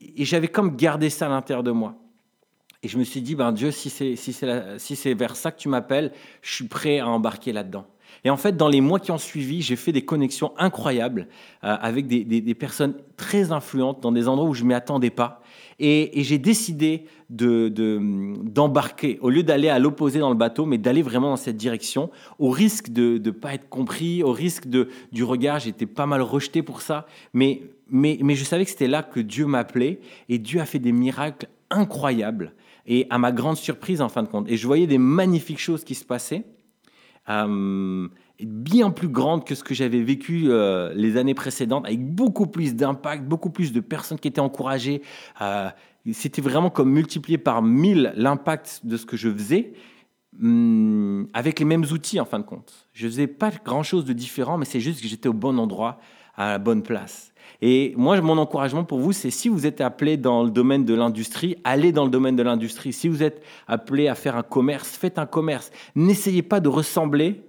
Et 0.00 0.24
j'avais 0.24 0.48
comme 0.48 0.76
gardé 0.76 1.10
ça 1.10 1.26
à 1.26 1.28
l'intérieur 1.28 1.62
de 1.62 1.70
moi. 1.70 1.96
Et 2.82 2.88
je 2.88 2.98
me 2.98 3.04
suis 3.04 3.20
dit, 3.20 3.34
ben 3.34 3.52
Dieu, 3.52 3.70
si 3.70 3.90
c'est 3.90 4.14
si 4.14 4.32
si 4.32 5.14
vers 5.14 5.34
ça 5.34 5.50
que 5.50 5.58
tu 5.58 5.68
m'appelles, 5.68 6.12
je 6.42 6.54
suis 6.54 6.68
prêt 6.68 7.00
à 7.00 7.08
embarquer 7.08 7.52
là-dedans. 7.52 7.86
Et 8.24 8.30
en 8.30 8.36
fait, 8.36 8.56
dans 8.56 8.68
les 8.68 8.80
mois 8.80 8.98
qui 8.98 9.10
ont 9.10 9.18
suivi, 9.18 9.62
j'ai 9.62 9.76
fait 9.76 9.92
des 9.92 10.02
connexions 10.02 10.52
incroyables 10.56 11.28
euh, 11.64 11.76
avec 11.80 12.06
des, 12.06 12.54
personnes 12.54 12.94
très 13.16 13.52
influentes 13.52 14.00
dans 14.00 14.12
des 14.12 14.28
endroits 14.28 14.48
où 14.48 14.54
je 14.54 14.64
ne 14.64 14.68
m'y 14.68 14.74
attendais 14.74 15.10
pas. 15.10 15.42
Et, 15.78 16.10
j'ai 16.24 16.38
décidé 16.38 17.04
d'embarquer, 17.30 19.14
de, 19.14 19.20
au 19.20 19.30
lieu 19.30 19.42
d'aller 19.42 19.68
à 19.68 19.78
l'opposé 19.78 20.18
dans 20.18 20.30
le 20.30 20.36
bateau, 20.36 20.66
mais 20.66 20.78
d'aller 20.78 21.02
vraiment 21.02 21.30
dans 21.30 21.36
cette 21.36 21.56
direction, 21.56 22.10
au 22.38 22.50
risque 22.50 22.90
de 22.90 23.20
ne 23.24 23.30
pas 23.30 23.54
être 23.54 23.68
compris, 23.68 24.22
au 24.22 24.32
risque 24.32 24.66
de, 24.66 24.88
du 25.12 25.22
regard. 25.22 25.60
J'étais 25.60 25.86
pas 25.86 26.06
mal 26.06 26.22
rejeté 26.22 26.62
pour 26.62 26.80
ça, 26.80 27.06
mais, 27.32 27.62
mais 27.90 28.34
je 28.34 28.44
savais 28.44 28.64
que 28.64 28.70
c'était 28.70 28.88
là 28.88 29.02
que 29.02 29.20
Dieu 29.20 29.46
m'appelait, 29.46 30.00
et 30.28 30.38
Dieu 30.38 30.60
a 30.60 30.64
fait 30.64 30.80
des 30.80 30.92
miracles 30.92 31.46
incroyables, 31.70 32.52
et 32.86 33.06
à 33.10 33.18
ma 33.18 33.30
grande 33.32 33.56
surprise 33.56 34.00
en 34.00 34.08
fin 34.08 34.22
de 34.22 34.28
compte. 34.28 34.50
Et 34.50 34.56
je 34.56 34.66
voyais 34.66 34.86
des 34.86 34.98
magnifiques 34.98 35.60
choses 35.60 35.84
qui 35.84 35.94
se 35.94 36.04
passaient. 36.04 36.44
Euh, 37.30 38.08
bien 38.40 38.90
plus 38.90 39.08
grande 39.08 39.44
que 39.44 39.54
ce 39.54 39.64
que 39.64 39.74
j'avais 39.74 40.00
vécu 40.02 40.44
euh, 40.46 40.92
les 40.94 41.16
années 41.16 41.34
précédentes, 41.34 41.86
avec 41.86 42.04
beaucoup 42.04 42.46
plus 42.46 42.74
d'impact, 42.74 43.24
beaucoup 43.24 43.50
plus 43.50 43.72
de 43.72 43.80
personnes 43.80 44.18
qui 44.18 44.28
étaient 44.28 44.40
encouragées. 44.40 45.02
Euh, 45.40 45.70
c'était 46.12 46.42
vraiment 46.42 46.70
comme 46.70 46.90
multiplier 46.90 47.38
par 47.38 47.62
mille 47.62 48.12
l'impact 48.16 48.80
de 48.84 48.96
ce 48.96 49.06
que 49.06 49.16
je 49.16 49.30
faisais, 49.30 49.72
hum, 50.40 51.28
avec 51.32 51.58
les 51.58 51.64
mêmes 51.64 51.84
outils 51.92 52.20
en 52.20 52.24
fin 52.24 52.38
de 52.38 52.44
compte. 52.44 52.88
Je 52.92 53.06
faisais 53.06 53.26
pas 53.26 53.50
grand-chose 53.64 54.04
de 54.04 54.12
différent, 54.12 54.56
mais 54.56 54.64
c'est 54.64 54.80
juste 54.80 55.02
que 55.02 55.08
j'étais 55.08 55.28
au 55.28 55.34
bon 55.34 55.58
endroit, 55.58 55.98
à 56.36 56.52
la 56.52 56.58
bonne 56.58 56.82
place. 56.82 57.32
Et 57.62 57.94
moi, 57.96 58.20
mon 58.20 58.38
encouragement 58.38 58.84
pour 58.84 58.98
vous, 58.98 59.12
c'est 59.12 59.30
si 59.30 59.48
vous 59.48 59.66
êtes 59.66 59.80
appelé 59.80 60.16
dans 60.16 60.42
le 60.42 60.50
domaine 60.50 60.84
de 60.84 60.94
l'industrie, 60.94 61.56
allez 61.64 61.92
dans 61.92 62.04
le 62.04 62.10
domaine 62.10 62.36
de 62.36 62.42
l'industrie. 62.42 62.92
Si 62.92 63.08
vous 63.08 63.22
êtes 63.22 63.42
appelé 63.66 64.08
à 64.08 64.14
faire 64.14 64.36
un 64.36 64.42
commerce, 64.42 64.96
faites 64.96 65.18
un 65.18 65.26
commerce. 65.26 65.70
N'essayez 65.94 66.42
pas 66.42 66.60
de 66.60 66.68
ressembler 66.68 67.42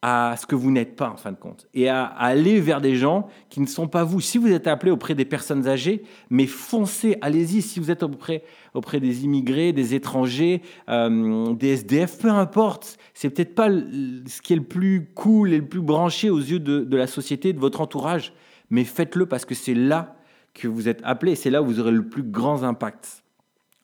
à 0.00 0.36
ce 0.38 0.46
que 0.46 0.54
vous 0.54 0.70
n'êtes 0.70 0.94
pas 0.94 1.10
en 1.10 1.16
fin 1.16 1.32
de 1.32 1.36
compte 1.36 1.66
et 1.74 1.88
à, 1.88 2.04
aller 2.04 2.60
vers 2.60 2.80
des 2.80 2.94
gens 2.94 3.28
qui 3.50 3.60
ne 3.60 3.66
sont 3.66 3.88
pas 3.88 4.04
vous. 4.04 4.20
Si 4.20 4.38
vous 4.38 4.52
êtes 4.52 4.68
appelé 4.68 4.92
auprès 4.92 5.14
des 5.14 5.24
personnes 5.24 5.66
âgées, 5.66 6.04
mais 6.30 6.46
foncez, 6.46 7.16
allez-y. 7.20 7.62
Si 7.62 7.80
vous 7.80 7.90
êtes 7.90 8.04
auprès, 8.04 8.44
auprès 8.74 9.00
des 9.00 9.24
immigrés, 9.24 9.72
des 9.72 9.94
étrangers, 9.94 10.62
euh, 10.88 11.52
des 11.54 11.68
SDF, 11.68 12.18
peu 12.18 12.30
importe. 12.30 12.96
C'est 13.12 13.30
peut-être 13.30 13.56
pas 13.56 13.70
ce 13.70 14.40
qui 14.40 14.52
est 14.52 14.56
le 14.56 14.62
plus 14.62 15.08
cool 15.14 15.52
et 15.52 15.58
le 15.58 15.66
plus 15.66 15.80
branché 15.80 16.30
aux 16.30 16.38
yeux 16.38 16.60
de, 16.60 16.80
de 16.80 16.96
la 16.96 17.08
société, 17.08 17.52
de 17.52 17.58
votre 17.58 17.80
entourage, 17.80 18.32
mais 18.70 18.84
faites-le 18.84 19.26
parce 19.26 19.44
que 19.44 19.54
c'est 19.54 19.74
là 19.74 20.16
que 20.54 20.68
vous 20.68 20.88
êtes 20.88 21.00
appelé, 21.04 21.34
c'est 21.34 21.50
là 21.50 21.62
où 21.62 21.66
vous 21.66 21.80
aurez 21.80 21.92
le 21.92 22.08
plus 22.08 22.22
grand 22.22 22.62
impact. 22.62 23.22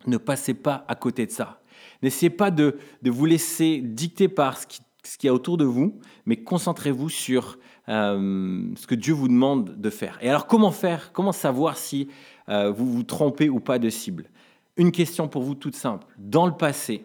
Ne 0.07 0.17
passez 0.17 0.55
pas 0.55 0.85
à 0.89 0.95
côté 0.95 1.27
de 1.27 1.31
ça. 1.31 1.61
N'essayez 2.03 2.31
pas 2.31 2.51
de, 2.51 2.79
de 3.03 3.11
vous 3.11 3.27
laisser 3.27 3.81
dicter 3.81 4.29
par 4.29 4.59
ce 4.59 4.67
qui 4.67 4.81
ce 5.05 5.19
qu'il 5.19 5.29
a 5.29 5.35
autour 5.35 5.57
de 5.57 5.65
vous, 5.65 5.99
mais 6.27 6.37
concentrez-vous 6.37 7.09
sur 7.09 7.59
euh, 7.89 8.69
ce 8.77 8.87
que 8.87 8.95
Dieu 8.95 9.15
vous 9.15 9.29
demande 9.29 9.81
de 9.81 9.91
faire. 9.91 10.19
Et 10.21 10.29
alors, 10.29 10.47
comment 10.47 10.71
faire? 10.71 11.13
Comment 11.13 11.33
savoir 11.33 11.77
si 11.77 12.09
euh, 12.49 12.71
vous 12.71 12.91
vous 12.91 13.03
trompez 13.03 13.49
ou 13.49 13.61
pas 13.61 13.79
de 13.79 13.91
cible? 13.91 14.31
Une 14.77 14.91
question 14.91 15.29
pour 15.29 15.43
vous 15.43 15.55
toute 15.55 15.77
simple. 15.77 16.07
Dans 16.19 16.47
le 16.47 16.53
passé, 16.53 17.05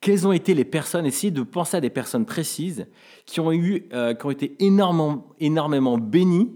quelles 0.00 0.26
ont 0.26 0.32
été 0.32 0.54
les 0.54 0.64
personnes? 0.64 1.04
Essayez 1.04 1.30
de 1.30 1.42
penser 1.42 1.76
à 1.76 1.80
des 1.80 1.90
personnes 1.90 2.26
précises 2.26 2.86
qui 3.26 3.40
ont, 3.40 3.52
eu, 3.52 3.86
euh, 3.92 4.14
qui 4.14 4.26
ont 4.26 4.30
été 4.30 4.56
énormément, 4.60 5.26
énormément 5.40 5.98
bénies 5.98 6.52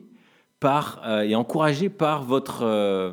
par, 0.61 1.01
et 1.23 1.35
encouragées 1.35 1.89
par, 1.89 2.23
votre, 2.23 3.13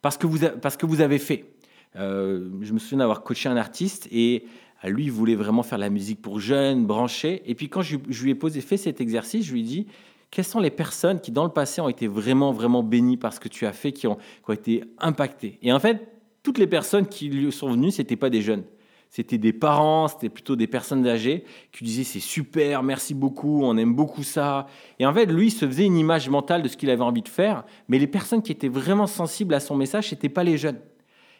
parce, 0.00 0.16
que 0.16 0.26
vous, 0.26 0.38
parce 0.62 0.76
que 0.76 0.86
vous 0.86 1.00
avez 1.00 1.18
fait. 1.18 1.52
je 1.94 2.72
me 2.72 2.78
souviens 2.78 2.98
d'avoir 2.98 3.22
coaché 3.22 3.48
un 3.48 3.56
artiste 3.56 4.08
et 4.12 4.44
lui, 4.88 5.04
il 5.04 5.12
voulait 5.12 5.34
vraiment 5.34 5.62
faire 5.62 5.78
la 5.78 5.90
musique 5.90 6.22
pour 6.22 6.40
jeunes, 6.40 6.86
branchés. 6.86 7.42
Et 7.44 7.54
puis 7.54 7.68
quand 7.68 7.82
je, 7.82 7.96
lui 8.22 8.30
ai 8.30 8.34
posé, 8.34 8.60
fait 8.60 8.76
cet 8.76 9.00
exercice, 9.00 9.44
je 9.44 9.52
lui 9.52 9.60
ai 9.60 9.64
dit, 9.64 9.86
quelles 10.30 10.44
sont 10.44 10.60
les 10.60 10.70
personnes 10.70 11.20
qui, 11.20 11.32
dans 11.32 11.44
le 11.44 11.50
passé, 11.50 11.80
ont 11.80 11.88
été 11.88 12.06
vraiment, 12.06 12.52
vraiment 12.52 12.82
bénies 12.82 13.16
par 13.16 13.32
ce 13.32 13.40
que 13.40 13.48
tu 13.48 13.66
as 13.66 13.72
fait, 13.72 13.92
qui 13.92 14.06
ont, 14.06 14.16
qui 14.16 14.50
ont 14.50 14.52
été 14.52 14.84
impactées? 14.98 15.58
Et 15.62 15.72
en 15.72 15.80
fait, 15.80 16.08
toutes 16.42 16.58
les 16.58 16.66
personnes 16.66 17.06
qui 17.06 17.28
lui 17.28 17.52
sont 17.52 17.70
venues, 17.70 17.90
ce 17.90 18.00
n'étaient 18.00 18.16
pas 18.16 18.30
des 18.30 18.40
jeunes. 18.40 18.62
C'était 19.10 19.38
des 19.38 19.52
parents, 19.52 20.06
c'était 20.06 20.28
plutôt 20.28 20.54
des 20.54 20.68
personnes 20.68 21.04
âgées 21.04 21.44
qui 21.72 21.82
disaient 21.82 22.04
c'est 22.04 22.20
super, 22.20 22.84
merci 22.84 23.12
beaucoup, 23.12 23.64
on 23.64 23.76
aime 23.76 23.92
beaucoup 23.92 24.22
ça. 24.22 24.66
Et 25.00 25.06
en 25.06 25.12
fait, 25.12 25.26
lui, 25.26 25.48
il 25.48 25.50
se 25.50 25.66
faisait 25.66 25.84
une 25.84 25.96
image 25.96 26.28
mentale 26.28 26.62
de 26.62 26.68
ce 26.68 26.76
qu'il 26.76 26.90
avait 26.90 27.02
envie 27.02 27.22
de 27.22 27.28
faire, 27.28 27.64
mais 27.88 27.98
les 27.98 28.06
personnes 28.06 28.40
qui 28.40 28.52
étaient 28.52 28.68
vraiment 28.68 29.08
sensibles 29.08 29.52
à 29.54 29.58
son 29.58 29.74
message, 29.74 30.12
n'étaient 30.12 30.28
pas 30.28 30.44
les 30.44 30.56
jeunes. 30.56 30.78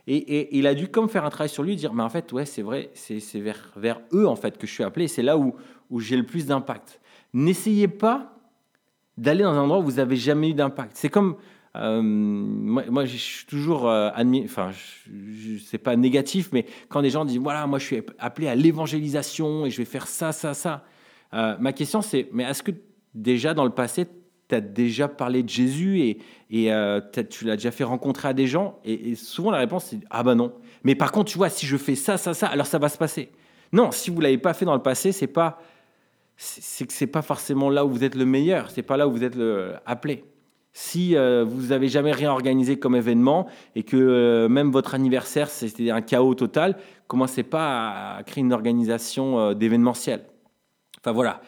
Et, 0.09 0.59
il 0.59 0.67
a 0.67 0.75
dû 0.75 0.89
comme 0.89 1.09
faire 1.09 1.25
un 1.25 1.31
travail 1.31 1.49
sur 1.49 1.63
lui, 1.63 1.77
dire, 1.77 1.95
mais 1.95 2.03
en 2.03 2.09
fait, 2.09 2.33
ouais, 2.33 2.45
c'est 2.45 2.63
vrai, 2.63 2.91
c'est 2.95 3.21
vers, 3.39 3.71
vers 3.77 4.01
eux 4.13 4.27
en 4.27 4.35
fait 4.35 4.59
que 4.59 4.67
je 4.67 4.73
suis 4.73 4.83
appelé, 4.83 5.07
c'est 5.07 5.23
là 5.23 5.39
où, 5.39 5.55
où 5.91 6.01
j'ai 6.01 6.17
le 6.17 6.27
plus 6.27 6.47
d'impact. 6.47 7.01
N'essayez 7.33 7.87
pas 7.87 8.37
d'aller 9.17 9.45
dans 9.45 9.53
un 9.53 9.61
endroit 9.61 9.79
où 9.79 9.85
vous 9.85 9.97
n'avez 9.99 10.17
jamais 10.17 10.51
eu 10.51 10.55
d'impact. 10.55 10.93
C'est 10.97 11.09
comme, 11.09 11.37
euh, 11.77 12.03
moi, 12.03 13.05
je 13.05 13.17
suis 13.17 13.47
toujours 13.47 13.89
euh, 13.89 14.11
admis, 14.15 14.43
enfin, 14.45 14.71
c'est 15.65 15.79
pas 15.79 15.97
négatif, 15.97 16.51
mais 16.53 16.67
quand 16.89 17.01
des 17.03 17.11
gens 17.11 17.25
disent, 17.25 17.39
voilà, 17.39 17.67
moi 17.67 17.79
je 17.79 17.85
suis 17.85 18.03
appelé 18.19 18.49
à 18.49 18.55
l'évangélisation 18.57 19.67
et 19.67 19.71
je 19.71 19.79
vais 19.79 19.85
faire 19.85 20.09
ça, 20.09 20.33
ça, 20.33 20.55
ça. 20.55 20.85
Euh, 21.33 21.57
ma 21.61 21.73
question 21.73 22.03
c'est, 22.03 22.29
mais 22.33 22.43
est-ce 22.43 22.63
que 22.63 22.73
déjà 23.15 23.55
dans 23.55 23.65
le 23.65 23.71
passé, 23.71 24.07
tu 24.49 24.55
as 24.55 24.61
déjà 24.61 25.07
parlé 25.07 25.45
de 25.45 25.49
Jésus 25.49 26.01
et, 26.51 26.73
euh, 26.73 27.01
tu 27.31 27.45
l'as 27.45 27.55
déjà 27.55 27.71
fait 27.71 27.85
rencontrer 27.85 28.29
à 28.29 28.33
des 28.33 28.49
gens 28.49 28.81
et, 28.85 29.15
souvent 29.15 29.53
la 29.53 29.59
réponse 29.59 29.85
c'est 29.85 30.01
ah 30.11 30.25
bah 30.25 30.35
non. 30.35 30.53
Mais 30.83 30.97
par 30.97 31.13
contre, 31.13 31.31
tu 31.31 31.39
vois, 31.39 31.51
si 31.51 31.67
je 31.67 31.77
fais 31.77 31.95
ça, 31.95 32.17
ça, 32.17 32.35
ça, 32.35 32.49
alors 32.49 32.67
ça 32.67 32.79
va 32.79 32.89
se 32.89 32.99
passer. 32.99 33.31
Non, 33.73 33.93
si 33.93 34.11
vous 34.11 34.21
l'avez 34.21 34.39
pas 34.39 34.55
fait 34.55 34.65
dans 34.65 34.75
le 34.75 34.83
passé, 34.83 35.13
c'est 35.13 35.29
pas 35.29 35.63
c'est 36.37 36.87
que 36.87 36.93
c'est 36.93 37.07
pas 37.07 37.23
forcément 37.23 37.71
là 37.71 37.85
où 37.85 37.91
vous 37.91 38.03
êtes 38.03 38.15
le 38.17 38.25
meilleur, 38.25 38.71
c'est 38.71 38.83
pas 38.83 38.97
là 38.97 39.07
où 39.07 39.13
vous 39.13 39.23
êtes 39.23 39.37
appelé. 39.87 40.25
Si 40.73 41.17
euh, 41.17 41.45
vous 41.47 41.73
avez 41.73 41.89
jamais 41.89 42.13
rien 42.13 42.31
organisé 42.31 42.79
comme 42.79 42.95
événement 42.95 43.47
et 43.75 43.83
que 43.83 43.97
euh, 43.97 44.49
même 44.49 44.71
votre 44.71 44.95
anniversaire 44.95 45.49
c'était 45.49 45.91
un 45.91 46.01
chaos 46.01 46.35
total, 46.35 46.77
commencez 47.09 47.43
pas 47.43 48.17
à 48.17 48.23
créer 48.23 48.43
une 48.43 48.53
organisation 48.53 49.53
d'événementiel. 49.53 50.25
Enfin 51.01 51.13
voilà, 51.13 51.41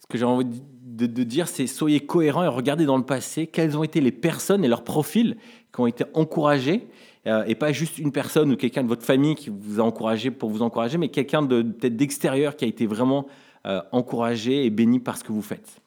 ce 0.00 0.06
que 0.06 0.18
j'ai 0.18 0.24
envie 0.24 0.44
de 0.84 1.22
dire, 1.22 1.48
c'est 1.48 1.66
soyez 1.66 2.00
cohérents 2.00 2.44
et 2.44 2.48
regardez 2.48 2.84
dans 2.84 2.96
le 2.96 3.04
passé 3.04 3.46
quelles 3.46 3.76
ont 3.76 3.84
été 3.84 4.00
les 4.00 4.12
personnes 4.12 4.64
et 4.64 4.68
leurs 4.68 4.84
profils 4.84 5.36
qui 5.72 5.80
ont 5.80 5.86
été 5.86 6.04
encouragés, 6.14 6.86
euh, 7.26 7.44
et 7.46 7.54
pas 7.54 7.72
juste 7.72 7.98
une 7.98 8.12
personne 8.12 8.52
ou 8.52 8.56
quelqu'un 8.56 8.82
de 8.82 8.88
votre 8.88 9.04
famille 9.04 9.34
qui 9.34 9.50
vous 9.50 9.80
a 9.80 9.82
encouragé 9.82 10.30
pour 10.30 10.50
vous 10.50 10.62
encourager, 10.62 10.98
mais 10.98 11.08
quelqu'un 11.08 11.42
de 11.42 11.62
peut-être 11.62 11.96
d'extérieur 11.96 12.54
qui 12.54 12.64
a 12.64 12.68
été 12.68 12.86
vraiment 12.86 13.26
euh, 13.66 13.80
encouragé 13.92 14.64
et 14.66 14.70
béni 14.70 15.00
par 15.00 15.16
ce 15.16 15.24
que 15.24 15.32
vous 15.32 15.42
faites. 15.42 15.80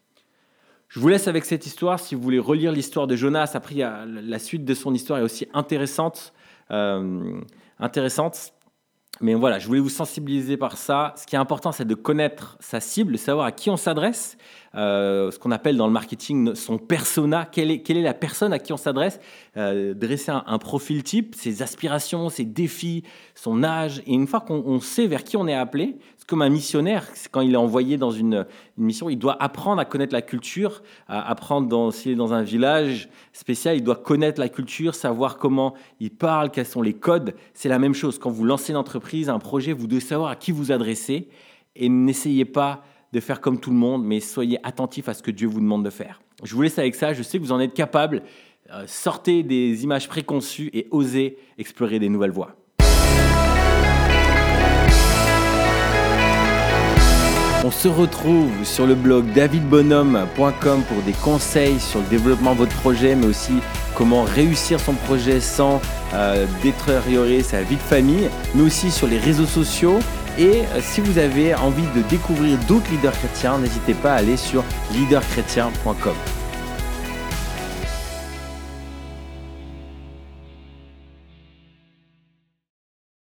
Je 0.87 0.99
vous 0.99 1.07
laisse 1.09 1.27
avec 1.27 1.45
cette 1.45 1.65
histoire. 1.65 1.99
Si 1.99 2.15
vous 2.15 2.21
voulez 2.21 2.39
relire 2.39 2.71
l'histoire 2.71 3.07
de 3.07 3.15
Jonas, 3.15 3.51
après 3.53 3.75
la 3.75 4.39
suite 4.39 4.65
de 4.65 4.73
son 4.73 4.93
histoire 4.93 5.19
est 5.19 5.23
aussi 5.23 5.47
intéressante. 5.53 6.33
Euh, 6.71 7.41
intéressante. 7.79 8.53
Mais 9.19 9.33
voilà, 9.33 9.57
je 9.57 9.65
voulais 9.65 9.79
vous 9.79 9.89
sensibiliser 9.89 10.57
par 10.57 10.77
ça. 10.77 11.13
Ce 11.17 11.25
qui 11.25 11.35
est 11.35 11.39
important, 11.39 11.71
c'est 11.71 11.85
de 11.85 11.95
connaître 11.95 12.55
sa 12.59 12.79
cible, 12.79 13.13
de 13.13 13.17
savoir 13.17 13.47
à 13.47 13.51
qui 13.51 13.69
on 13.71 13.77
s'adresse, 13.77 14.37
euh, 14.75 15.31
ce 15.31 15.39
qu'on 15.39 15.49
appelle 15.49 15.75
dans 15.75 15.87
le 15.87 15.93
marketing 15.93 16.53
son 16.53 16.77
persona. 16.77 17.47
Quelle 17.51 17.71
est, 17.71 17.93
la 17.93 18.13
personne 18.13 18.53
à 18.53 18.59
qui 18.59 18.73
on 18.73 18.77
s'adresse? 18.77 19.19
Euh, 19.55 19.95
Dresser 19.95 20.33
un, 20.45 20.57
profil 20.59 21.01
type, 21.01 21.33
ses 21.33 21.63
aspirations, 21.63 22.29
ses 22.29 22.45
défis, 22.45 23.03
son 23.33 23.63
âge. 23.63 24.03
Et 24.05 24.13
une 24.13 24.27
fois 24.27 24.41
qu'on 24.41 24.79
sait 24.79 25.07
vers 25.07 25.23
qui 25.23 25.35
on 25.35 25.47
est 25.47 25.55
appelé, 25.55 25.97
comme 26.27 26.41
un 26.41 26.49
missionnaire, 26.49 27.07
quand 27.31 27.39
il 27.39 27.53
est 27.53 27.57
envoyé 27.57 27.97
dans 27.97 28.11
une, 28.11 28.45
mission, 28.77 29.09
il 29.09 29.17
doit 29.17 29.41
apprendre 29.41 29.79
à 29.79 29.85
connaître 29.85 30.13
la 30.13 30.21
culture, 30.21 30.83
apprendre 31.07 31.93
s'il 31.93 32.11
est 32.11 32.15
dans 32.15 32.33
un 32.33 32.43
village 32.43 33.07
spécial, 33.31 33.77
il 33.77 33.83
doit 33.83 33.95
connaître 33.95 34.39
la 34.41 34.49
culture, 34.49 34.93
savoir 34.93 35.37
comment 35.37 35.73
il 36.01 36.11
parle, 36.11 36.51
quels 36.51 36.65
sont 36.65 36.81
les 36.81 36.93
codes. 36.93 37.33
C'est 37.53 37.69
la 37.69 37.79
même 37.79 37.93
chose. 37.93 38.19
Quand 38.19 38.29
vous 38.29 38.43
lancez 38.43 38.73
une 38.73 38.77
entreprise, 38.77 39.29
un 39.29 39.39
projet, 39.39 39.71
vous 39.71 39.87
devez 39.87 40.01
savoir 40.01 40.29
à 40.29 40.35
qui 40.35 40.51
vous 40.51 40.73
adresser 40.73 41.29
et 41.77 41.87
n'essayez 41.87 42.45
pas 42.45 42.83
de 43.13 43.21
faire 43.21 43.39
comme 43.39 43.59
tout 43.61 43.71
le 43.71 43.77
monde, 43.77 44.03
mais 44.03 44.19
soyez 44.19 44.59
attentifs 44.67 45.07
à 45.07 45.13
ce 45.13 45.23
que 45.23 45.31
Dieu 45.31 45.47
vous 45.47 45.61
demande 45.61 45.85
de 45.85 45.89
faire. 45.89 46.21
Je 46.43 46.53
vous 46.53 46.61
laisse 46.61 46.77
avec 46.77 46.95
ça, 46.95 47.13
je 47.13 47.23
sais 47.23 47.37
que 47.37 47.43
vous 47.43 47.53
en 47.53 47.59
êtes 47.61 47.73
capable. 47.73 48.23
Euh, 48.71 48.83
sortez 48.85 49.43
des 49.43 49.85
images 49.85 50.09
préconçues 50.09 50.69
et 50.73 50.87
osez 50.91 51.37
explorer 51.57 51.99
des 51.99 52.09
nouvelles 52.09 52.31
voies. 52.31 52.53
On 57.67 57.71
se 57.71 57.89
retrouve 57.89 58.49
sur 58.63 58.87
le 58.87 58.95
blog 58.95 59.25
davidbonhomme.com 59.33 60.83
pour 60.83 61.01
des 61.05 61.11
conseils 61.11 61.81
sur 61.81 61.99
le 61.99 62.05
développement 62.05 62.53
de 62.53 62.59
votre 62.59 62.75
projet, 62.77 63.13
mais 63.13 63.25
aussi 63.25 63.55
comment 63.93 64.23
réussir 64.23 64.79
son 64.79 64.93
projet 64.93 65.41
sans 65.41 65.81
euh, 66.13 66.45
détériorer 66.63 67.43
sa 67.43 67.63
vie 67.63 67.75
de 67.75 67.81
famille, 67.81 68.29
mais 68.55 68.61
aussi 68.61 68.89
sur 68.89 69.05
les 69.05 69.17
réseaux 69.17 69.45
sociaux 69.45 69.99
et 70.39 70.61
euh, 70.61 70.79
si 70.79 71.01
vous 71.01 71.17
avez 71.17 71.55
envie 71.55 71.87
de 71.93 72.03
découvrir 72.03 72.57
d'autres 72.69 72.89
leaders 72.89 73.11
chrétiens, 73.11 73.57
n'hésitez 73.57 73.95
pas 73.95 74.13
à 74.13 74.19
aller 74.19 74.37
sur 74.37 74.63
leaderchrétien.com. 74.93 76.15